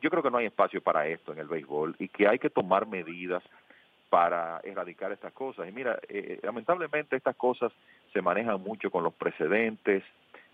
[0.01, 2.51] Yo creo que no hay espacio para esto en el béisbol y que hay que
[2.51, 3.43] tomar medidas
[4.09, 5.69] para erradicar estas cosas.
[5.69, 7.73] Y mira, eh, lamentablemente estas cosas
[8.13, 10.05] se manejan mucho con los precedentes.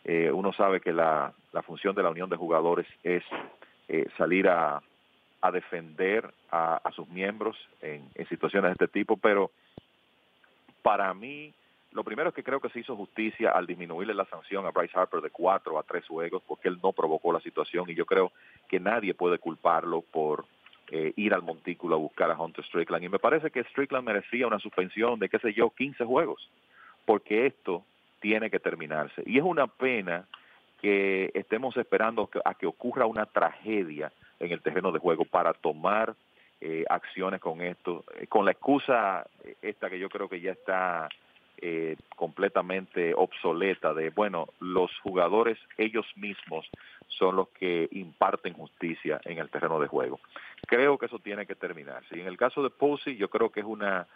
[0.04, 3.24] Eh, uno sabe que la, la, función de la unión de jugadores es
[3.88, 4.80] eh, salir a,
[5.40, 9.50] a defender a, a, sus miembros en, en situaciones de este tipo, pero
[10.82, 11.52] para mí
[11.96, 14.98] lo primero es que creo que se hizo justicia al disminuirle la sanción a Bryce
[14.98, 18.32] Harper de cuatro a tres juegos porque él no provocó la situación y yo creo
[18.68, 20.44] que nadie puede culparlo por
[20.88, 23.02] eh, ir al montículo a buscar a Hunter Strickland.
[23.02, 26.50] Y me parece que Strickland merecía una suspensión de, qué sé yo, 15 juegos,
[27.04, 27.82] porque esto
[28.20, 29.22] tiene que terminarse.
[29.24, 30.26] Y es una pena
[30.80, 36.14] que estemos esperando a que ocurra una tragedia en el terreno de juego para tomar
[36.60, 39.26] eh, acciones con esto, eh, con la excusa
[39.60, 41.08] esta que yo creo que ya está
[41.58, 46.68] eh, completamente obsoleta de, bueno, los jugadores ellos mismos
[47.08, 50.20] son los que imparten justicia en el terreno de juego.
[50.66, 52.16] Creo que eso tiene que terminarse.
[52.16, 54.06] Y en el caso de Posey, yo creo que es una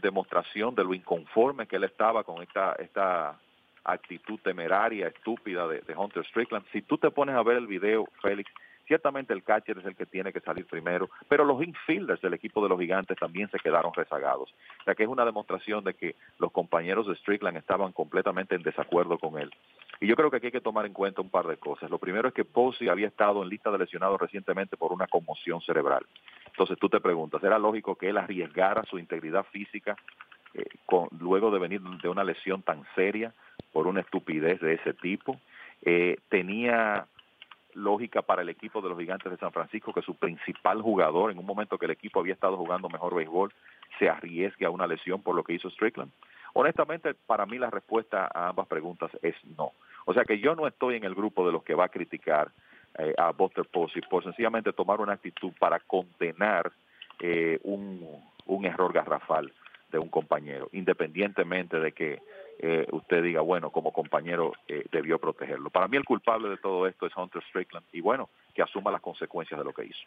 [0.00, 3.38] demostración de lo inconforme que él estaba con esta, esta
[3.84, 6.66] actitud temeraria, estúpida de, de Hunter Strickland.
[6.72, 8.50] Si tú te pones a ver el video, Félix,
[8.92, 12.62] Ciertamente el catcher es el que tiene que salir primero, pero los infielders del equipo
[12.62, 14.52] de los gigantes también se quedaron rezagados.
[14.80, 18.62] O sea que es una demostración de que los compañeros de Strickland estaban completamente en
[18.62, 19.50] desacuerdo con él.
[19.98, 21.88] Y yo creo que aquí hay que tomar en cuenta un par de cosas.
[21.88, 25.62] Lo primero es que Posey había estado en lista de lesionados recientemente por una conmoción
[25.62, 26.04] cerebral.
[26.48, 29.96] Entonces tú te preguntas, ¿era lógico que él arriesgara su integridad física
[30.52, 33.32] eh, con, luego de venir de una lesión tan seria
[33.72, 35.40] por una estupidez de ese tipo?
[35.80, 37.06] Eh, tenía
[37.74, 41.38] lógica para el equipo de los gigantes de San Francisco que su principal jugador, en
[41.38, 43.52] un momento que el equipo había estado jugando mejor béisbol,
[43.98, 46.10] se arriesgue a una lesión por lo que hizo Strickland?
[46.54, 49.72] Honestamente, para mí la respuesta a ambas preguntas es no.
[50.04, 52.50] O sea que yo no estoy en el grupo de los que va a criticar
[52.98, 56.72] eh, a Buster Posey por sencillamente tomar una actitud para condenar
[57.20, 58.06] eh, un,
[58.46, 59.52] un error garrafal
[59.90, 62.20] de un compañero, independientemente de que
[62.58, 65.70] eh, usted diga, bueno, como compañero eh, debió protegerlo.
[65.70, 69.00] Para mí el culpable de todo esto es Hunter Strickland y bueno, que asuma las
[69.00, 70.00] consecuencias de lo que hizo.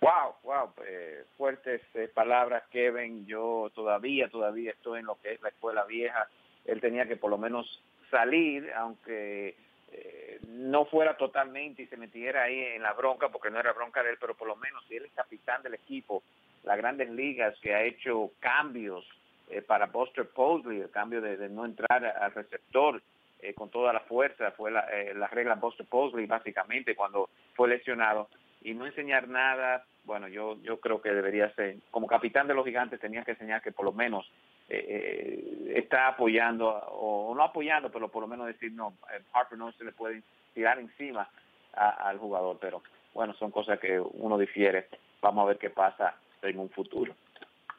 [0.00, 3.26] Wow, wow, eh, fuertes eh, palabras, Kevin.
[3.26, 6.28] Yo todavía, todavía estoy en lo que es la escuela vieja.
[6.64, 9.56] Él tenía que por lo menos salir, aunque
[9.90, 14.02] eh, no fuera totalmente y se metiera ahí en la bronca, porque no era bronca
[14.04, 16.22] de él, pero por lo menos si él es capitán del equipo,
[16.62, 19.04] las grandes ligas que ha hecho cambios
[19.50, 23.02] eh, para Buster Posey, el cambio de, no entrar al receptor
[23.40, 27.68] eh, con toda la fuerza, fue la, eh, la regla Buster Posey básicamente cuando fue
[27.68, 28.28] lesionado,
[28.62, 32.64] y no enseñar nada, bueno, yo, yo creo que debería ser, como capitán de los
[32.64, 34.30] gigantes tenía que enseñar que por lo menos
[34.68, 38.94] eh, está apoyando, o, no apoyando, pero por lo menos decir, no,
[39.32, 40.22] Harper no se le puede
[40.54, 41.28] tirar encima
[41.72, 42.82] al jugador, pero
[43.14, 44.88] bueno, son cosas que uno difiere,
[45.20, 47.14] vamos a ver qué pasa en un futuro.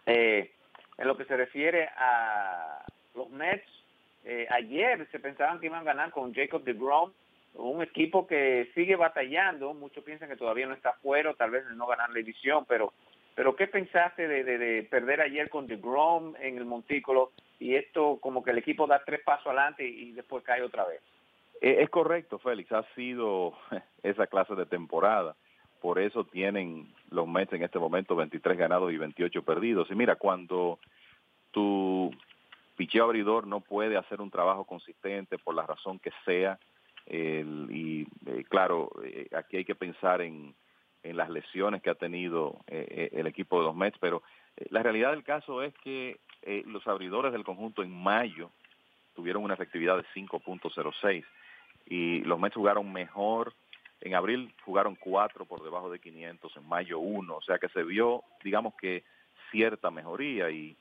[0.05, 0.51] Eh,
[0.99, 2.85] en lo que se refiere a
[3.15, 3.65] los Mets,
[4.25, 7.11] eh, ayer se pensaban que iban a ganar con Jacob de Grom,
[7.53, 11.87] un equipo que sigue batallando, muchos piensan que todavía no está fuera, tal vez no
[11.87, 12.93] ganar la división, pero
[13.35, 18.17] pero ¿qué pensaste de, de, de perder ayer con DeGrom en el Montículo y esto
[18.19, 21.01] como que el equipo da tres pasos adelante y después cae otra vez?
[21.61, 23.53] Eh, es correcto, Félix, ha sido
[24.03, 25.37] esa clase de temporada
[25.81, 29.89] por eso tienen los Mets en este momento 23 ganados y 28 perdidos.
[29.91, 30.79] Y mira, cuando
[31.51, 32.11] tu
[32.75, 36.59] picheo abridor no puede hacer un trabajo consistente por la razón que sea,
[37.05, 40.53] el, y eh, claro, eh, aquí hay que pensar en,
[41.03, 44.21] en las lesiones que ha tenido eh, el equipo de los Mets, pero
[44.69, 46.19] la realidad del caso es que
[46.65, 48.49] los abridores del conjunto en mayo
[49.13, 51.25] tuvieron una efectividad de 5.06
[51.85, 53.53] y los Mets jugaron mejor
[54.01, 57.83] en abril jugaron cuatro por debajo de 500, en mayo uno, o sea que se
[57.83, 59.03] vio, digamos que
[59.51, 60.75] cierta mejoría y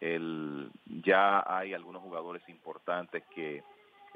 [0.00, 3.62] el, ya hay algunos jugadores importantes que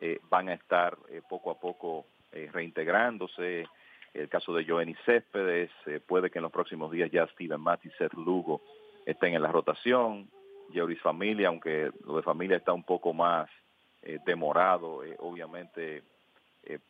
[0.01, 3.67] eh, van a estar eh, poco a poco eh, reintegrándose.
[4.15, 5.71] El caso de Joenny Céspedes,
[6.07, 8.61] puede que en los próximos días ya Steven Matt y Seth Lugo
[9.07, 10.29] estén en la rotación.
[10.75, 13.49] Joris Familia, aunque lo de familia está un poco más
[14.27, 16.03] demorado, obviamente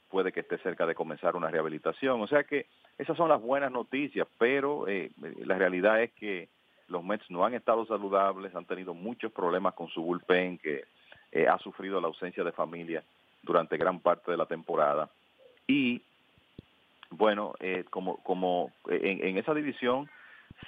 [0.09, 2.21] puede que esté cerca de comenzar una rehabilitación.
[2.21, 2.67] O sea que
[2.99, 4.87] esas son las buenas noticias, pero
[5.45, 6.49] la realidad es que
[6.93, 10.85] los Mets no han estado saludables, han tenido muchos problemas con su bullpen que
[11.33, 13.03] eh, ha sufrido la ausencia de familia
[13.43, 15.09] durante gran parte de la temporada.
[15.67, 16.03] Y
[17.11, 20.09] bueno, eh, como, como en, en, esa división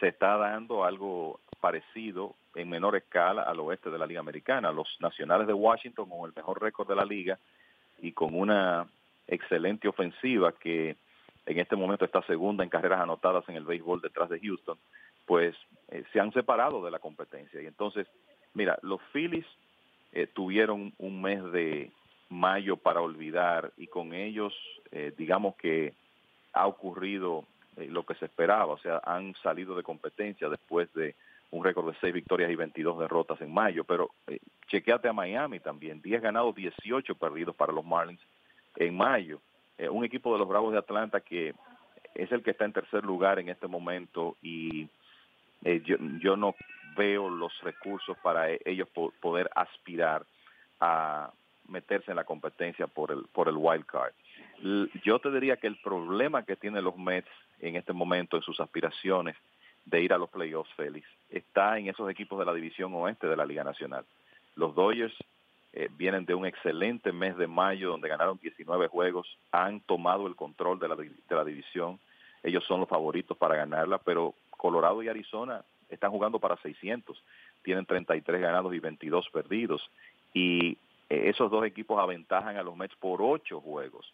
[0.01, 4.73] se está dando algo parecido en menor escala al oeste de la Liga Americana.
[4.73, 7.39] Los Nacionales de Washington con el mejor récord de la liga
[8.05, 8.87] y con una
[9.27, 10.95] excelente ofensiva que
[11.47, 14.77] en este momento está segunda en carreras anotadas en el béisbol detrás de Houston,
[15.25, 15.57] pues
[15.89, 17.63] eh, se han separado de la competencia.
[17.63, 18.07] Y entonces,
[18.53, 19.47] mira, los Phillies
[20.13, 21.91] eh, tuvieron un mes de
[22.29, 24.53] mayo para olvidar y con ellos,
[24.93, 25.95] eh, digamos que
[26.53, 31.17] ha ocurrido lo que se esperaba, o sea, han salido de competencia después de
[31.55, 34.11] un récord de 6 victorias y 22 derrotas en mayo, pero
[34.67, 38.21] chequeate a Miami también, 10 ganados, 18 perdidos para los Marlins
[38.77, 39.41] en mayo,
[39.91, 41.55] un equipo de los Bravos de Atlanta que
[42.15, 44.89] es el que está en tercer lugar en este momento y
[45.65, 46.55] eh, yo, yo no
[46.97, 48.89] veo los recursos para e, ellos
[49.21, 50.25] poder aspirar
[50.81, 51.31] a
[51.69, 54.13] meterse en la competencia por el por el wild card.
[55.03, 58.61] Yo te diría que el problema que tienen los Mets en este momento en sus
[58.61, 59.37] aspiraciones
[59.85, 63.37] de ir a los playoffs, Félix, está en esos equipos de la división oeste de
[63.37, 64.05] la Liga Nacional.
[64.57, 65.15] Los Dodgers
[65.73, 70.37] eh, vienen de un excelente mes de mayo donde ganaron 19 juegos, han tomado el
[70.37, 71.99] control de la, de la división,
[72.43, 77.23] ellos son los favoritos para ganarla, pero Colorado y Arizona están jugando para 600,
[77.63, 79.83] tienen 33 ganados y 22 perdidos.
[80.33, 84.13] Y eh, esos dos equipos aventajan a los Mets por ocho juegos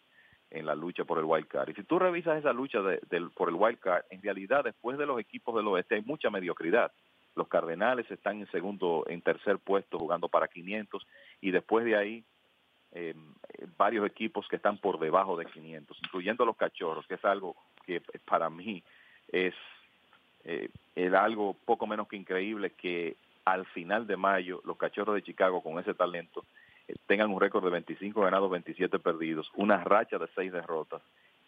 [0.51, 1.69] en la lucha por el wild card.
[1.69, 2.79] Y si tú revisas esa lucha
[3.33, 6.91] por el wild card, en realidad después de los equipos del oeste hay mucha mediocridad.
[7.35, 11.07] Los Cardenales están en segundo, en tercer puesto jugando para 500
[11.39, 12.23] y después de ahí
[12.93, 13.15] eh,
[13.77, 18.01] varios equipos que están por debajo de 500, incluyendo los Cachorros, que es algo que
[18.25, 18.83] para mí
[19.29, 19.55] es
[20.43, 25.23] eh, era algo poco menos que increíble que al final de mayo los cachorros de
[25.23, 26.45] Chicago con ese talento
[27.07, 31.01] tengan un récord de 25 ganados, 27 perdidos, una racha de 6 derrotas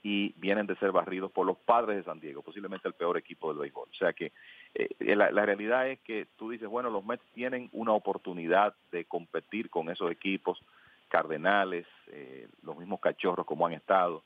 [0.03, 3.47] y vienen de ser barridos por los padres de San Diego, posiblemente el peor equipo
[3.47, 3.87] del béisbol.
[3.89, 4.33] O sea que
[4.75, 9.69] eh, la, realidad es que tú dices, bueno, los Mets tienen una oportunidad de competir
[9.69, 10.61] con esos equipos,
[11.07, 14.23] Cardenales, eh, los mismos cachorros como han estado,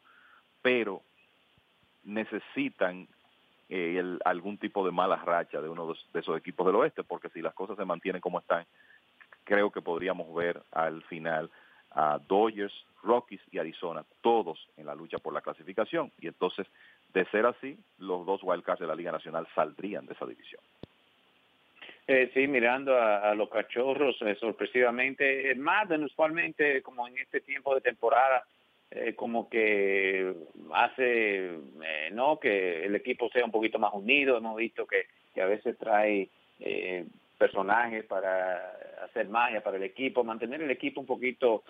[0.64, 1.04] pero
[2.06, 3.08] necesitan
[3.70, 7.30] eh, el, algún tipo de mala racha de uno de esos equipos del oeste, porque
[7.30, 8.66] si las cosas se mantienen como están,
[9.48, 11.50] creo que podríamos ver al final
[11.92, 16.12] a Dodgers, Rockies y Arizona, todos en la lucha por la clasificación.
[16.20, 16.68] Y entonces,
[17.14, 20.62] de ser así, los dos wildcards de la Liga Nacional saldrían de esa división.
[22.08, 27.82] Eh, sí, mirando a, los cachorros, eh, sorpresivamente, más usualmente, como en este tiempo de
[27.82, 28.44] temporada,
[28.92, 30.34] eh, como que
[30.74, 35.42] hace eh, no que el equipo sea un poquito más unido hemos visto que, que
[35.42, 36.30] a veces trae
[37.38, 41.64] personajes para hacer magia para el equipo mantener el equipo un poquito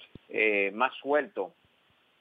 [0.74, 1.54] más suelto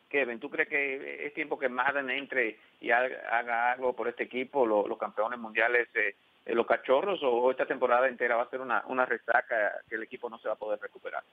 [0.09, 4.67] Kevin, ¿tú crees que es tiempo que Madden entre y haga, algo por este equipo,
[4.67, 6.15] los campeones mundiales eh,
[6.55, 10.31] los cachorros o esta temporada entera va a ser una, una resaca que el equipo
[10.31, 11.25] no se va a poder recuperar?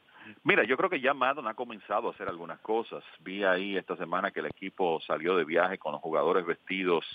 [0.43, 3.03] Mira, yo creo que ya Madden ha comenzado a hacer algunas cosas.
[3.19, 7.05] Vi ahí esta semana que el equipo salió de viaje con los jugadores vestidos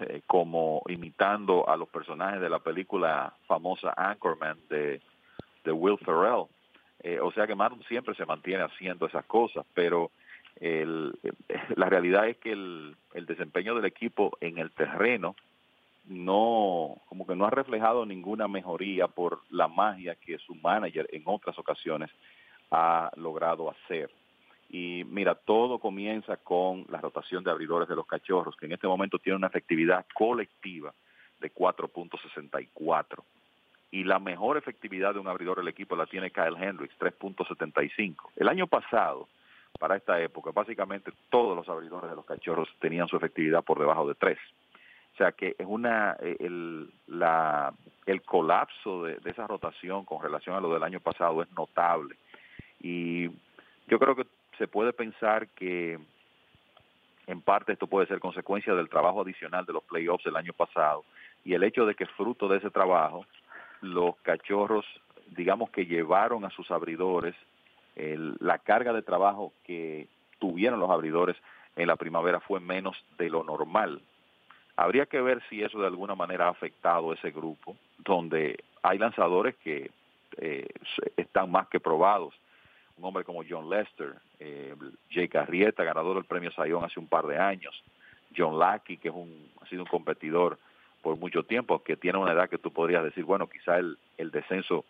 [0.00, 5.02] eh, como imitando a los personajes de la película famosa Anchorman de,
[5.64, 6.46] de Will Ferrell.
[7.02, 10.10] Eh, o sea que Madden siempre se mantiene haciendo esas cosas, pero
[10.56, 11.12] el,
[11.76, 15.34] la realidad es que el, el desempeño del equipo en el terreno
[16.04, 21.22] no, como que no ha reflejado ninguna mejoría por la magia que su manager en
[21.26, 22.10] otras ocasiones
[22.70, 24.10] ha logrado hacer.
[24.68, 28.88] Y mira, todo comienza con la rotación de abridores de los cachorros, que en este
[28.88, 30.94] momento tiene una efectividad colectiva
[31.40, 33.22] de 4.64.
[33.92, 38.30] Y la mejor efectividad de un abridor del equipo la tiene Kyle Hendricks, 3.75.
[38.36, 39.28] El año pasado,
[39.78, 44.08] para esta época, básicamente todos los abridores de los cachorros tenían su efectividad por debajo
[44.08, 44.38] de 3.
[45.12, 47.74] O sea que es una eh, el, la,
[48.06, 52.16] el colapso de, esa rotación con relación a lo del año pasado es notable.
[52.80, 53.28] Y
[53.88, 54.26] yo creo que
[54.56, 55.98] se puede pensar que
[57.26, 61.04] en parte esto puede ser consecuencia del trabajo adicional de los playoffs del año pasado
[61.44, 63.26] y el hecho de que fruto de ese trabajo
[63.82, 64.86] los cachorros,
[65.36, 67.34] digamos que llevaron a sus abridores
[67.94, 70.08] la carga de trabajo que
[70.38, 71.36] tuvieron los abridores
[71.76, 74.00] en la primavera fue menos de lo normal.
[74.76, 79.54] Habría que ver si eso de alguna manera ha afectado ese grupo, donde hay lanzadores
[79.56, 79.90] que
[80.38, 80.68] eh,
[81.16, 82.34] están más que probados.
[82.96, 84.74] Un hombre como John Lester, eh,
[85.10, 87.82] Jake Arrieta, ganador del premio Sayón hace un par de años,
[88.36, 90.58] John Lackey, que es un, ha sido un competidor
[91.02, 94.30] por mucho tiempo, que tiene una edad que tú podrías decir, bueno, quizá el, el
[94.30, 94.84] descenso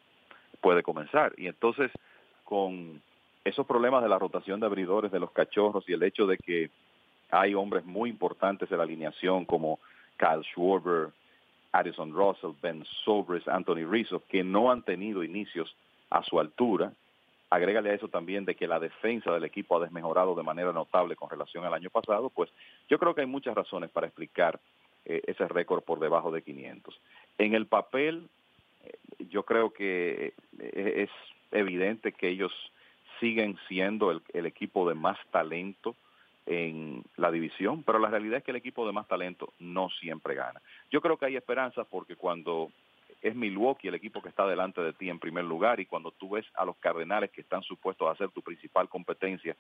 [0.61, 1.33] puede comenzar.
[1.37, 1.91] Y entonces,
[2.45, 3.01] con
[3.45, 6.71] esos problemas de la rotación de abridores de los cachorros y el hecho de que
[7.31, 9.81] hay hombres muy importantes en la alineación como
[10.19, 11.09] Kyle Schwarber,
[11.73, 15.75] Addison Russell, Ben Sobres, Anthony Rizzo, que no han tenido inicios
[16.11, 16.93] a su altura.
[17.49, 21.17] Agrégale a eso también de que la defensa del equipo ha desmejorado de manera notable
[21.17, 22.51] con relación al año pasado, pues
[22.89, 24.61] yo creo que hay muchas razones para explicar
[25.05, 26.99] eh, ese récord por debajo de 500.
[27.39, 28.29] En el papel,
[28.85, 28.99] eh,
[29.31, 31.11] yo creo que eh, es
[31.51, 32.53] evidente que ellos
[33.21, 35.95] siguen siendo el, el equipo de más talento
[36.47, 40.35] en la división, pero la realidad es que el equipo de más talento no siempre
[40.35, 40.61] gana.
[40.91, 42.71] Yo creo que hay esperanza porque cuando
[43.23, 46.31] es Milwaukee el equipo que está delante de ti en primer lugar y cuando tú
[46.31, 49.57] ves a los Cardenales que están supuestos a ser tu principal competencia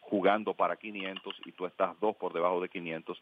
[0.00, 3.20] jugando para 500 y tú estás dos por debajo de 500,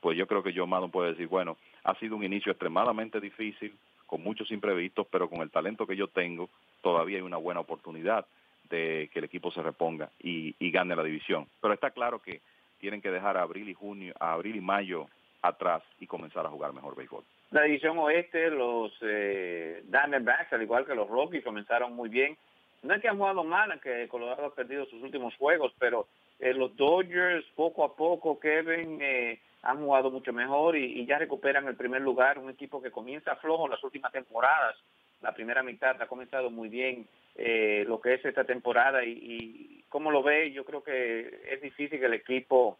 [0.00, 3.74] pues yo creo que Joe Maddon puede decir, bueno, ha sido un inicio extremadamente difícil,
[4.06, 6.50] con muchos imprevistos, pero con el talento que yo tengo,
[6.82, 8.26] todavía hay una buena oportunidad
[8.68, 11.46] de que el equipo se reponga y, gane la división.
[11.60, 12.40] Pero está claro que
[12.80, 15.06] tienen que dejar a abril y junio, a abril y mayo
[15.42, 17.24] atrás y comenzar a jugar mejor béisbol.
[17.50, 22.36] La división oeste, los eh, Diamondbacks, al igual que los Rockies, comenzaron muy bien.
[22.82, 26.06] No es que han jugado mal, que Colorado ha perdido sus últimos juegos, pero
[26.38, 31.66] eh, los Dodgers poco a poco, Kevin, eh, han jugado mucho mejor y, ya recuperan
[31.66, 32.38] el primer lugar.
[32.38, 34.76] Un equipo que comienza flojo en las últimas temporadas.
[35.20, 40.10] La primera mitad ha comenzado muy bien eh, lo que es esta temporada y, cómo
[40.10, 42.78] lo ve, yo creo que es difícil que el equipo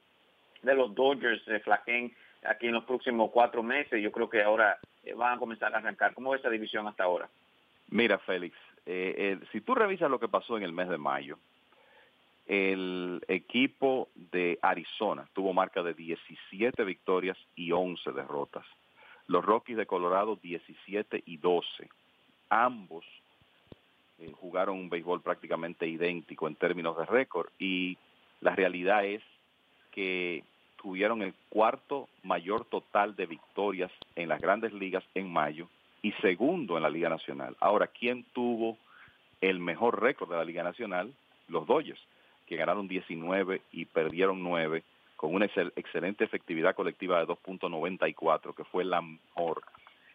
[0.62, 2.14] de los Dodgers se flaquen
[2.44, 4.02] aquí en los próximos cuatro meses.
[4.02, 6.14] Yo creo que ahora eh, van a comenzar a arrancar.
[6.14, 7.28] ¿Cómo es esa división hasta ahora?
[7.88, 8.56] Mira, Félix,
[8.86, 11.38] eh, si tú revisas lo que pasó en el mes de mayo,
[12.50, 18.66] el equipo de Arizona tuvo marca de 17 victorias y 11 derrotas.
[19.28, 21.88] Los Rockies de Colorado 17 y 12.
[22.48, 23.04] Ambos
[24.18, 27.96] eh, jugaron un béisbol prácticamente idéntico en términos de récord y
[28.40, 29.22] la realidad es
[29.92, 30.42] que
[30.82, 35.68] tuvieron el cuarto mayor total de victorias en las grandes ligas en mayo
[36.02, 37.56] y segundo en la Liga Nacional.
[37.60, 38.76] Ahora, ¿quién tuvo
[39.40, 41.14] el mejor récord de la Liga Nacional?
[41.46, 42.00] Los Dodgers,
[42.50, 44.82] que ganaron 19 y perdieron 9
[45.14, 49.62] con una excelente efectividad colectiva de 2.94, que fue la mejor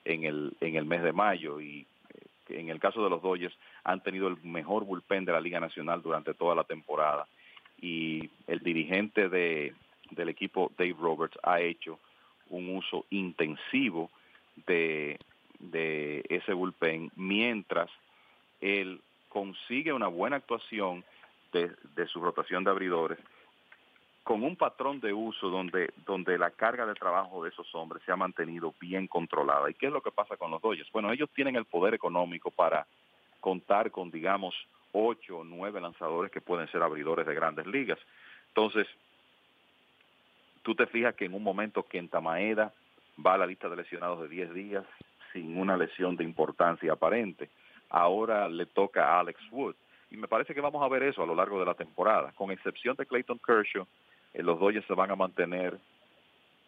[0.03, 1.61] en el, en el mes de mayo.
[1.61, 1.87] Y
[2.49, 3.55] en el caso de los Dodgers
[3.85, 7.25] han tenido el mejor bullpen de la Liga Nacional durante toda la temporada.
[7.81, 9.73] Y el dirigente de,
[10.11, 11.99] del equipo Dave Roberts ha hecho
[12.49, 14.11] un uso intensivo
[14.67, 15.17] de,
[15.59, 17.89] de ese bullpen mientras
[18.59, 21.05] él consigue una buena actuación
[21.55, 23.19] de, su rotación de abridores
[24.23, 28.11] con un patrón de uso donde, donde la carga de trabajo de esos hombres se
[28.11, 29.69] ha mantenido bien controlada.
[29.69, 30.91] ¿Y qué es lo que pasa con los Dodgers?
[30.91, 32.87] Bueno, ellos tienen el poder económico para
[33.39, 34.55] contar con, digamos,
[34.91, 37.99] ocho o nueve lanzadores que pueden ser abridores de grandes ligas.
[38.47, 38.87] Entonces,
[40.63, 42.73] tú te fijas que en un momento que en Tamaeda
[43.23, 44.85] va a la lista de lesionados de 10 días
[45.31, 47.49] sin una lesión de importancia aparente,
[47.89, 49.75] ahora le toca a Alex Wood.
[50.11, 52.51] Y me parece que vamos a ver eso a lo largo de la temporada, con
[52.51, 53.85] excepción de Clayton Kershaw,
[54.35, 55.79] eh, los Dodgers se van a mantener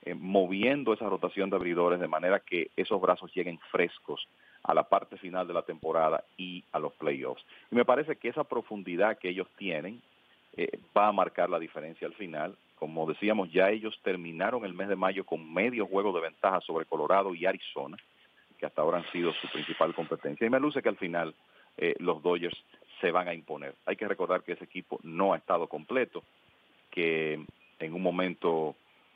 [0.03, 4.27] eh, moviendo esa rotación de abridores de manera que esos brazos lleguen frescos
[4.63, 7.43] a la parte final de la temporada y a los playoffs.
[7.71, 10.01] Y me parece que esa profundidad que ellos tienen
[10.55, 12.55] eh, va a marcar la diferencia al final.
[12.75, 16.85] Como decíamos, ya ellos terminaron el mes de mayo con medio juego de ventaja sobre
[16.85, 17.97] Colorado y Arizona,
[18.57, 20.47] que hasta ahora han sido su principal competencia.
[20.47, 21.33] Y me luce que al final
[21.99, 22.57] los Dodgers
[22.99, 23.75] se van a imponer.
[23.85, 26.23] Hay que recordar que ese equipo no ha estado completo,
[26.91, 27.39] que
[27.79, 28.75] en un momento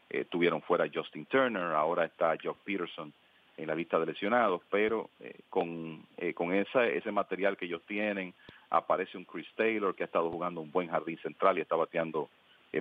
[0.10, 3.14] eh, tuvieron fuera Justin Turner, ahora está Jock Peterson
[3.58, 7.82] en la lista de lesionados, pero eh, con, eh, con esa, ese material que ellos
[7.88, 8.34] tienen,
[8.70, 12.30] aparece un Chris Taylor que ha estado jugando un buen jardín central y está bateando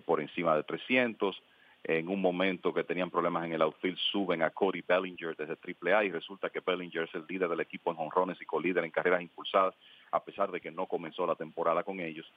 [0.05, 1.43] por encima de 300.
[1.83, 6.05] En un momento que tenían problemas en el outfield, suben a Cody Bellinger desde AAA
[6.05, 9.23] y resulta que Bellinger es el líder del equipo en honrones y colíder en carreras
[9.23, 9.75] impulsadas,
[10.13, 12.31] a pesar de que no comenzó la temporada con ellos.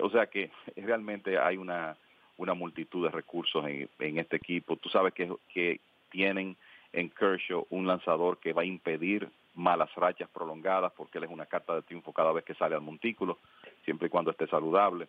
[0.00, 1.96] o sea que realmente hay una
[2.38, 4.76] una multitud de recursos en, este equipo.
[4.76, 5.80] Tú sabes que, que
[6.10, 6.56] tienen
[6.92, 11.46] en Kershaw un lanzador que va a impedir malas rachas prolongadas porque él es una
[11.46, 13.38] carta de triunfo cada vez que sale al montículo,
[13.84, 15.08] siempre y cuando esté saludable.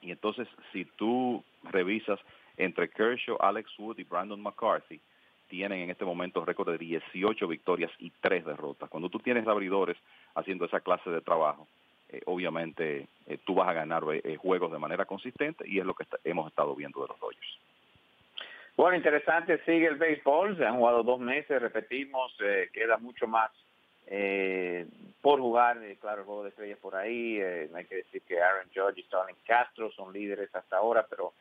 [0.00, 2.20] Y entonces, si tú revisas
[2.56, 5.00] entre Kershaw, Alex Wood y Brandon McCarthy,
[5.48, 8.88] tienen en este momento récord de 18 victorias y 3 derrotas.
[8.88, 9.96] Cuando tú tienes abridores
[10.34, 11.68] haciendo esa clase de trabajo,
[12.08, 15.94] eh, obviamente eh, tú vas a ganar eh, juegos de manera consistente y es lo
[15.94, 17.58] que hemos estado viendo de los Dodgers.
[18.76, 22.36] Bueno, interesante, sigue el béisbol, se han jugado dos meses, repetimos,
[22.72, 23.52] queda mucho más
[25.22, 28.98] por jugar, claro, el juego de estrellas por ahí, hay que decir que Aaron Judge
[28.98, 31.32] y Stalin Castro son líderes hasta ahora, pero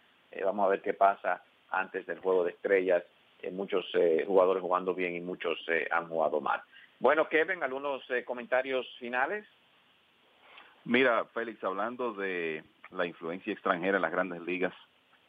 [0.44, 3.04] vamos a ver qué pasa antes del juego de estrellas
[3.44, 6.62] eh, muchos eh, jugadores jugando bien y muchos eh, han jugado mal.
[7.00, 9.46] Bueno, Kevin, ¿algunos comentarios finales?
[10.86, 14.74] Mira, Félix, hablando de la influencia extranjera en las grandes ligas,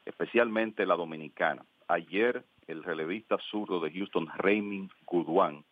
[0.05, 1.65] especialmente la dominicana.
[1.89, 5.65] Ayer el relevista zurdo de Houston, Raymond Goodwan,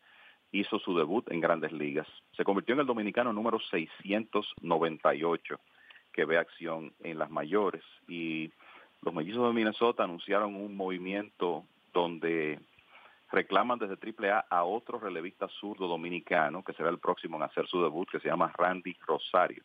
[0.51, 2.09] hizo su debut en grandes ligas.
[2.37, 5.61] Se convirtió en el dominicano número 698
[6.13, 7.85] que ve acción en las mayores.
[8.09, 8.51] Y
[9.03, 12.61] los mellizos de Minnesota anunciaron un movimiento donde
[13.31, 17.83] reclaman desde AAA a otro relevista zurdo dominicano, que será el próximo en hacer su
[17.83, 19.65] debut, que se llama Randy Rosario.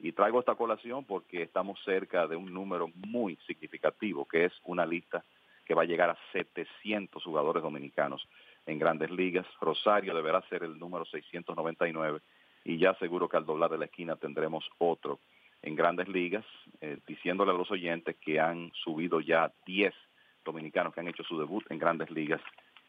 [0.00, 4.84] Y traigo esta colación porque estamos cerca de un número muy significativo, que es una
[4.84, 5.24] lista
[5.64, 8.26] que va a llegar a 700 jugadores dominicanos
[8.66, 9.46] en grandes ligas.
[9.60, 12.20] Rosario deberá ser el número 699
[12.64, 15.20] y ya seguro que al doblar de la esquina tendremos otro
[15.62, 16.44] en grandes ligas,
[16.80, 19.94] eh, diciéndole a los oyentes que han subido ya 10
[20.44, 22.40] dominicanos que han hecho su debut en grandes ligas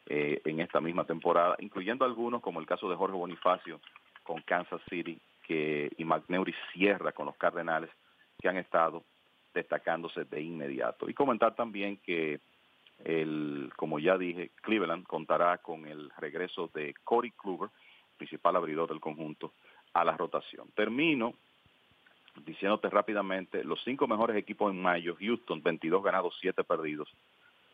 [0.06, 3.80] eh, en esta misma temporada, incluyendo algunos como el caso de Jorge Bonifacio
[4.22, 7.90] con Kansas City que, y McNeury cierra con los Cardenales
[8.40, 9.04] que han estado
[9.54, 11.08] destacándose de inmediato.
[11.08, 12.40] Y comentar también que,
[13.04, 17.70] el, como ya dije, Cleveland contará con el regreso de Corey Kluber,
[18.16, 19.52] principal abridor del conjunto,
[19.92, 20.68] a la rotación.
[20.74, 21.34] Termino
[22.44, 27.08] diciéndote rápidamente los cinco mejores equipos en mayo, Houston 22 ganados, 7 perdidos,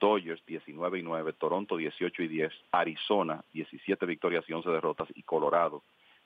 [0.01, 5.09] Dodgers 19 y 9, Toronto 18 y 10, Arizona 17 victorias y 11 derrotas.
[5.15, 5.83] Y Colorado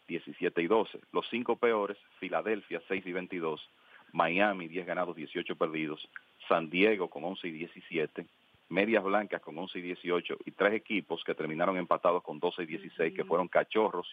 [0.07, 1.01] 17 y 12.
[1.13, 3.69] Los cinco peores, Filadelfia 6 y 22,
[4.13, 6.09] Miami 10 ganados, 18 perdidos,
[6.49, 8.27] San Diego con 11 y 17,
[8.69, 12.67] Medias Blancas con 11 y 18 y tres equipos que terminaron empatados con 12 y
[12.67, 14.07] 16 que fueron Cachorros,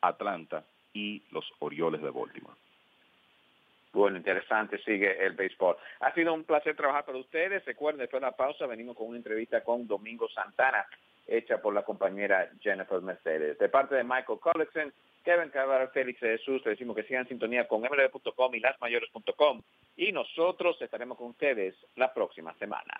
[0.00, 2.56] Atlanta y los Orioles de Baltimore.
[3.92, 5.76] Bueno, interesante, sigue el béisbol.
[6.00, 7.64] Ha sido un placer trabajar con ustedes.
[7.64, 10.86] Recuerden, después de la pausa venimos con una entrevista con Domingo Santana,
[11.26, 13.58] hecha por la compañera Jennifer Mercedes.
[13.58, 17.28] De parte de Michael Collison, Kevin Cabral, Félix de Jesús, le decimos que sigan en
[17.28, 19.62] sintonía con mlb.com y lasmayores.com.
[19.96, 22.94] Y nosotros estaremos con ustedes la próxima semana.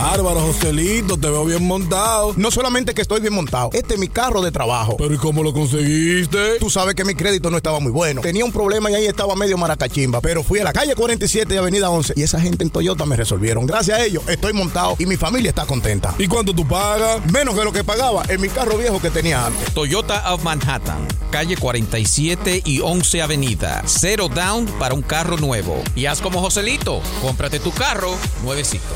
[0.00, 2.32] Bárbaro, Joselito, te veo bien montado.
[2.38, 4.96] No solamente que estoy bien montado, este es mi carro de trabajo.
[4.96, 6.58] Pero ¿y cómo lo conseguiste?
[6.58, 8.22] Tú sabes que mi crédito no estaba muy bueno.
[8.22, 10.22] Tenía un problema y ahí estaba medio maracachimba.
[10.22, 13.14] Pero fui a la calle 47 y avenida 11 y esa gente en Toyota me
[13.14, 13.66] resolvieron.
[13.66, 16.14] Gracias a ellos estoy montado y mi familia está contenta.
[16.16, 17.20] ¿Y cuánto tú pagas?
[17.30, 19.74] Menos de lo que pagaba en mi carro viejo que tenía antes.
[19.74, 23.82] Toyota of Manhattan, calle 47 y 11 avenida.
[23.84, 25.82] Cero down para un carro nuevo.
[25.94, 28.86] Y haz como Joselito, cómprate tu carro nuevecito.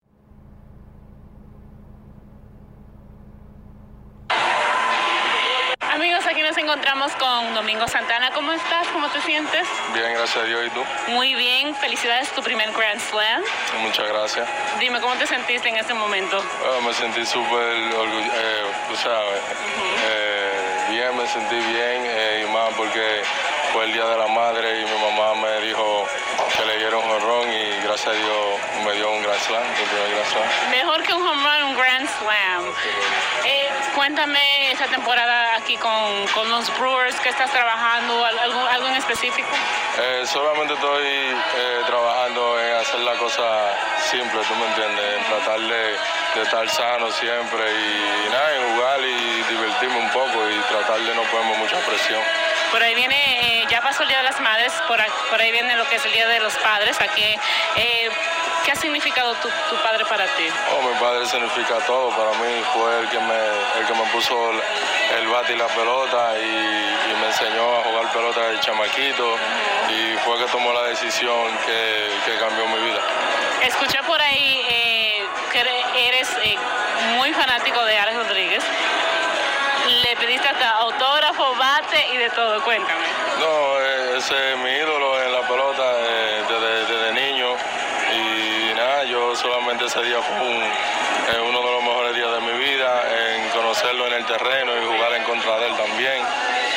[5.80, 8.32] Amigos, aquí nos encontramos con Domingo Santana.
[8.34, 8.88] ¿Cómo estás?
[8.88, 9.67] ¿Cómo te sientes?
[9.93, 10.65] Bien, gracias a Dios.
[10.65, 10.84] ¿Y tú?
[11.11, 11.76] Muy bien.
[11.76, 13.43] Felicidades, tu primer Grand Slam.
[13.84, 14.49] Muchas gracias.
[14.80, 16.43] Dime, ¿cómo te sentiste en este momento?
[16.65, 19.39] Ah, me sentí súper orgulloso, eh, tú sabes
[21.14, 23.22] me sentí bien eh, y más porque
[23.74, 26.05] fue el Día de la Madre y mi mamá me dijo
[26.55, 28.38] que le dieron un ron y gracias a Dios
[29.39, 30.71] Grand Slam, el primer Grand Slam.
[30.71, 32.73] Mejor que un home run, un Grand Slam.
[33.45, 38.25] Eh, cuéntame esta temporada aquí con, con los Brewers, ¿qué estás trabajando?
[38.25, 39.47] ¿Algo, algo en específico?
[39.97, 43.73] Eh, solamente estoy eh, trabajando en hacer la cosa
[44.09, 45.97] simple, tú me entiendes, en tratar de,
[46.35, 50.99] de estar sano siempre y, y nada, en jugar y divertirme un poco y tratar
[50.99, 52.21] de no ponerme mucha presión.
[52.71, 55.75] Por ahí viene, eh, ya pasó el Día de las Madres, por, por ahí viene
[55.75, 56.99] lo que es el Día de los Padres.
[57.01, 57.35] Aquí,
[57.75, 58.09] eh,
[58.70, 60.47] ¿Qué ha significado tu, tu padre para ti?
[60.78, 63.34] Oh, mi padre significa todo, para mí fue el que me,
[63.80, 64.61] el que me puso el,
[65.17, 69.38] el bate y la pelota y, y me enseñó a jugar pelota de chamaquito
[69.89, 72.99] y fue el que tomó la decisión que, que cambió mi vida.
[73.63, 76.55] Escuché por ahí eh, que ere- eres eh,
[77.17, 78.63] muy fanático de Alex Rodríguez.
[80.03, 82.61] Le pediste hasta autógrafo, bate y de todo.
[82.63, 83.01] Cuéntame.
[83.39, 87.55] No, eh, ese es mi ídolo en la pelota eh, desde, desde niño
[88.11, 92.41] y nada, yo solamente ese día fue un- eh, uno de los mejores días de
[92.41, 93.03] mi vida,
[93.35, 96.23] en conocerlo en el terreno y jugar en contra de él también,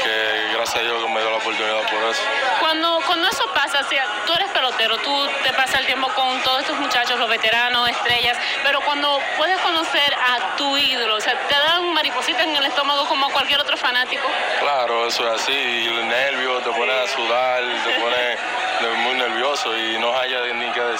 [0.04, 2.22] que gracias a Dios que me dio la oportunidad por eso.
[2.60, 6.40] Cuando, cuando eso pasa, o sea, tú eres pelotero, tú te pasas el tiempo con
[6.42, 11.34] todos estos muchachos, los veteranos, estrellas, pero cuando puedes conocer a tu ídolo, o sea,
[11.48, 14.26] te dan mariposita en el estómago como cualquier otro fanático.
[14.60, 19.14] Claro, eso es así, y el nervio te pone a sudar, te pone de- muy
[19.14, 20.40] nervioso y no haya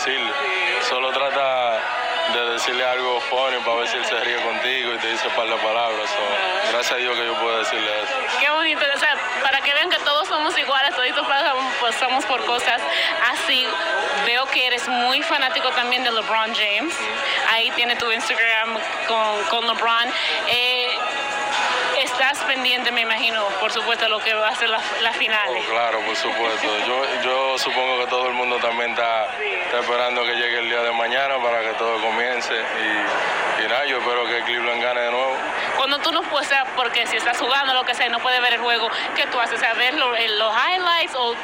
[0.03, 0.32] decirle.
[0.88, 1.80] Solo trata
[2.34, 5.34] de decirle algo funny para ver si él se ríe contigo y te dice un
[5.34, 6.11] par de palabras.
[6.11, 8.14] So, gracias a Dios que yo puedo decirle eso.
[8.40, 12.44] Qué bonito, o sea, para que vean que todos somos iguales, todos pasamos, pasamos por
[12.46, 12.80] cosas
[13.32, 13.66] así.
[14.26, 16.94] Veo que eres muy fanático también de LeBron James.
[17.50, 20.12] Ahí tiene tu Instagram con, con LeBron.
[20.48, 20.82] Eh,
[22.12, 25.48] estás pendiente, me imagino, por supuesto, lo que va a ser la, la final.
[25.48, 26.68] Oh, claro, por supuesto.
[26.86, 29.28] Yo, yo supongo que todo el mundo también está,
[29.64, 32.54] está esperando que llegue el día de mañana para que todo comience.
[32.54, 33.51] Y,
[33.89, 35.37] yo espero que Cleveland gane de nuevo.
[35.77, 38.55] Cuando tú no puedes, porque si estás jugando lo que sea y no puedes ver
[38.55, 39.57] el juego, ¿qué tú haces?
[39.57, 41.35] O sea, ¿ves el- los highlights o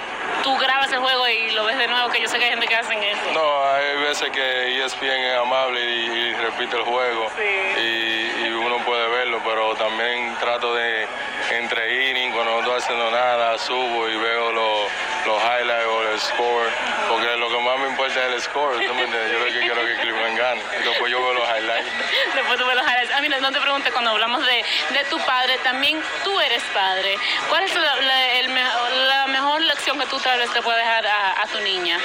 [0.42, 2.08] tú grabas el juego y lo ves de nuevo?
[2.10, 3.20] Que yo sé que hay gente que hacen eso.
[3.32, 7.30] No, hay veces que ESPN es amable y, y repite el juego
[7.78, 11.06] y, y uno puede verlo, pero también trato de
[11.52, 14.90] entre innings, cuando no estoy haciendo nada, subo y veo los,
[15.28, 16.68] los highlights o el score,
[17.08, 19.30] porque lo que más me importa es el score, ¿tú me entiendes?
[19.32, 21.88] Yo lo que quiero es que Cleveland gane, y después yo veo los highlights.
[22.34, 23.12] Después tú ves los highlights.
[23.12, 27.16] A mí no, te preguntes cuando hablamos de, de tu padre, también tú eres padre.
[27.48, 31.06] ¿Cuál es la, la- el la mejor lección que tú tal vez te puedes dejar
[31.06, 31.98] a, a tu niña?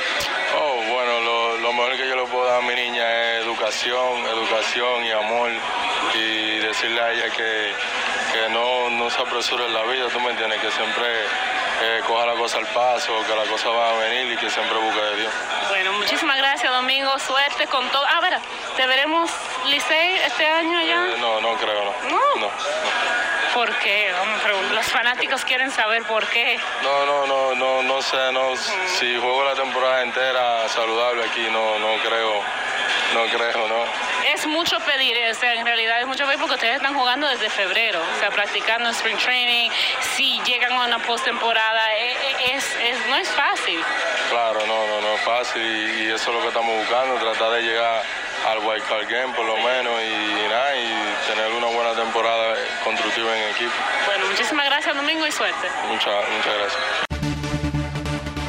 [0.60, 3.04] Oh, bueno, lo, lo mejor que yo le puedo dar a mi niña
[3.38, 5.52] es educación, educación y amor
[6.14, 7.74] y decirle a ella que,
[8.34, 11.08] que no, no se apresure en la vida, tú me entiendes, que siempre
[11.82, 14.78] eh, coja la cosa al paso, que la cosa va a venir y que siempre
[14.78, 15.34] busque de Dios.
[15.70, 17.18] Bueno, muchísimas gracias, Domingo.
[17.20, 18.06] Suerte con todo.
[18.08, 18.40] Ah, verá,
[18.76, 19.30] ¿te veremos
[19.66, 21.08] Licey este año ya?
[21.08, 22.10] Eh, no, no creo, no.
[22.10, 22.24] No.
[22.40, 22.52] No,
[23.54, 24.12] ¿Por qué?
[24.12, 24.72] Vamos.
[24.74, 26.60] Los fanáticos quieren saber por qué.
[26.82, 31.78] no, no, no, no, no sé, no, si juego la temporada entera saludable aquí, no,
[31.80, 32.42] no creo,
[33.14, 34.13] no creo, no.
[34.34, 37.50] Es mucho pedir, o sea, en realidad es mucho pedir porque ustedes están jugando desde
[37.50, 39.70] febrero, o sea, practicando spring training,
[40.16, 43.80] si llegan a una postemporada, eh, eh, es, es, no es fácil.
[44.30, 47.52] Claro, no, no, no es fácil y, y eso es lo que estamos buscando, tratar
[47.52, 48.04] de llegar
[48.48, 53.38] al Wild Card Game por lo menos y, nada, y tener una buena temporada constructiva
[53.38, 53.74] en equipo.
[54.08, 55.70] Bueno, muchísimas gracias, Domingo, y suerte.
[55.88, 57.13] Muchas, muchas gracias.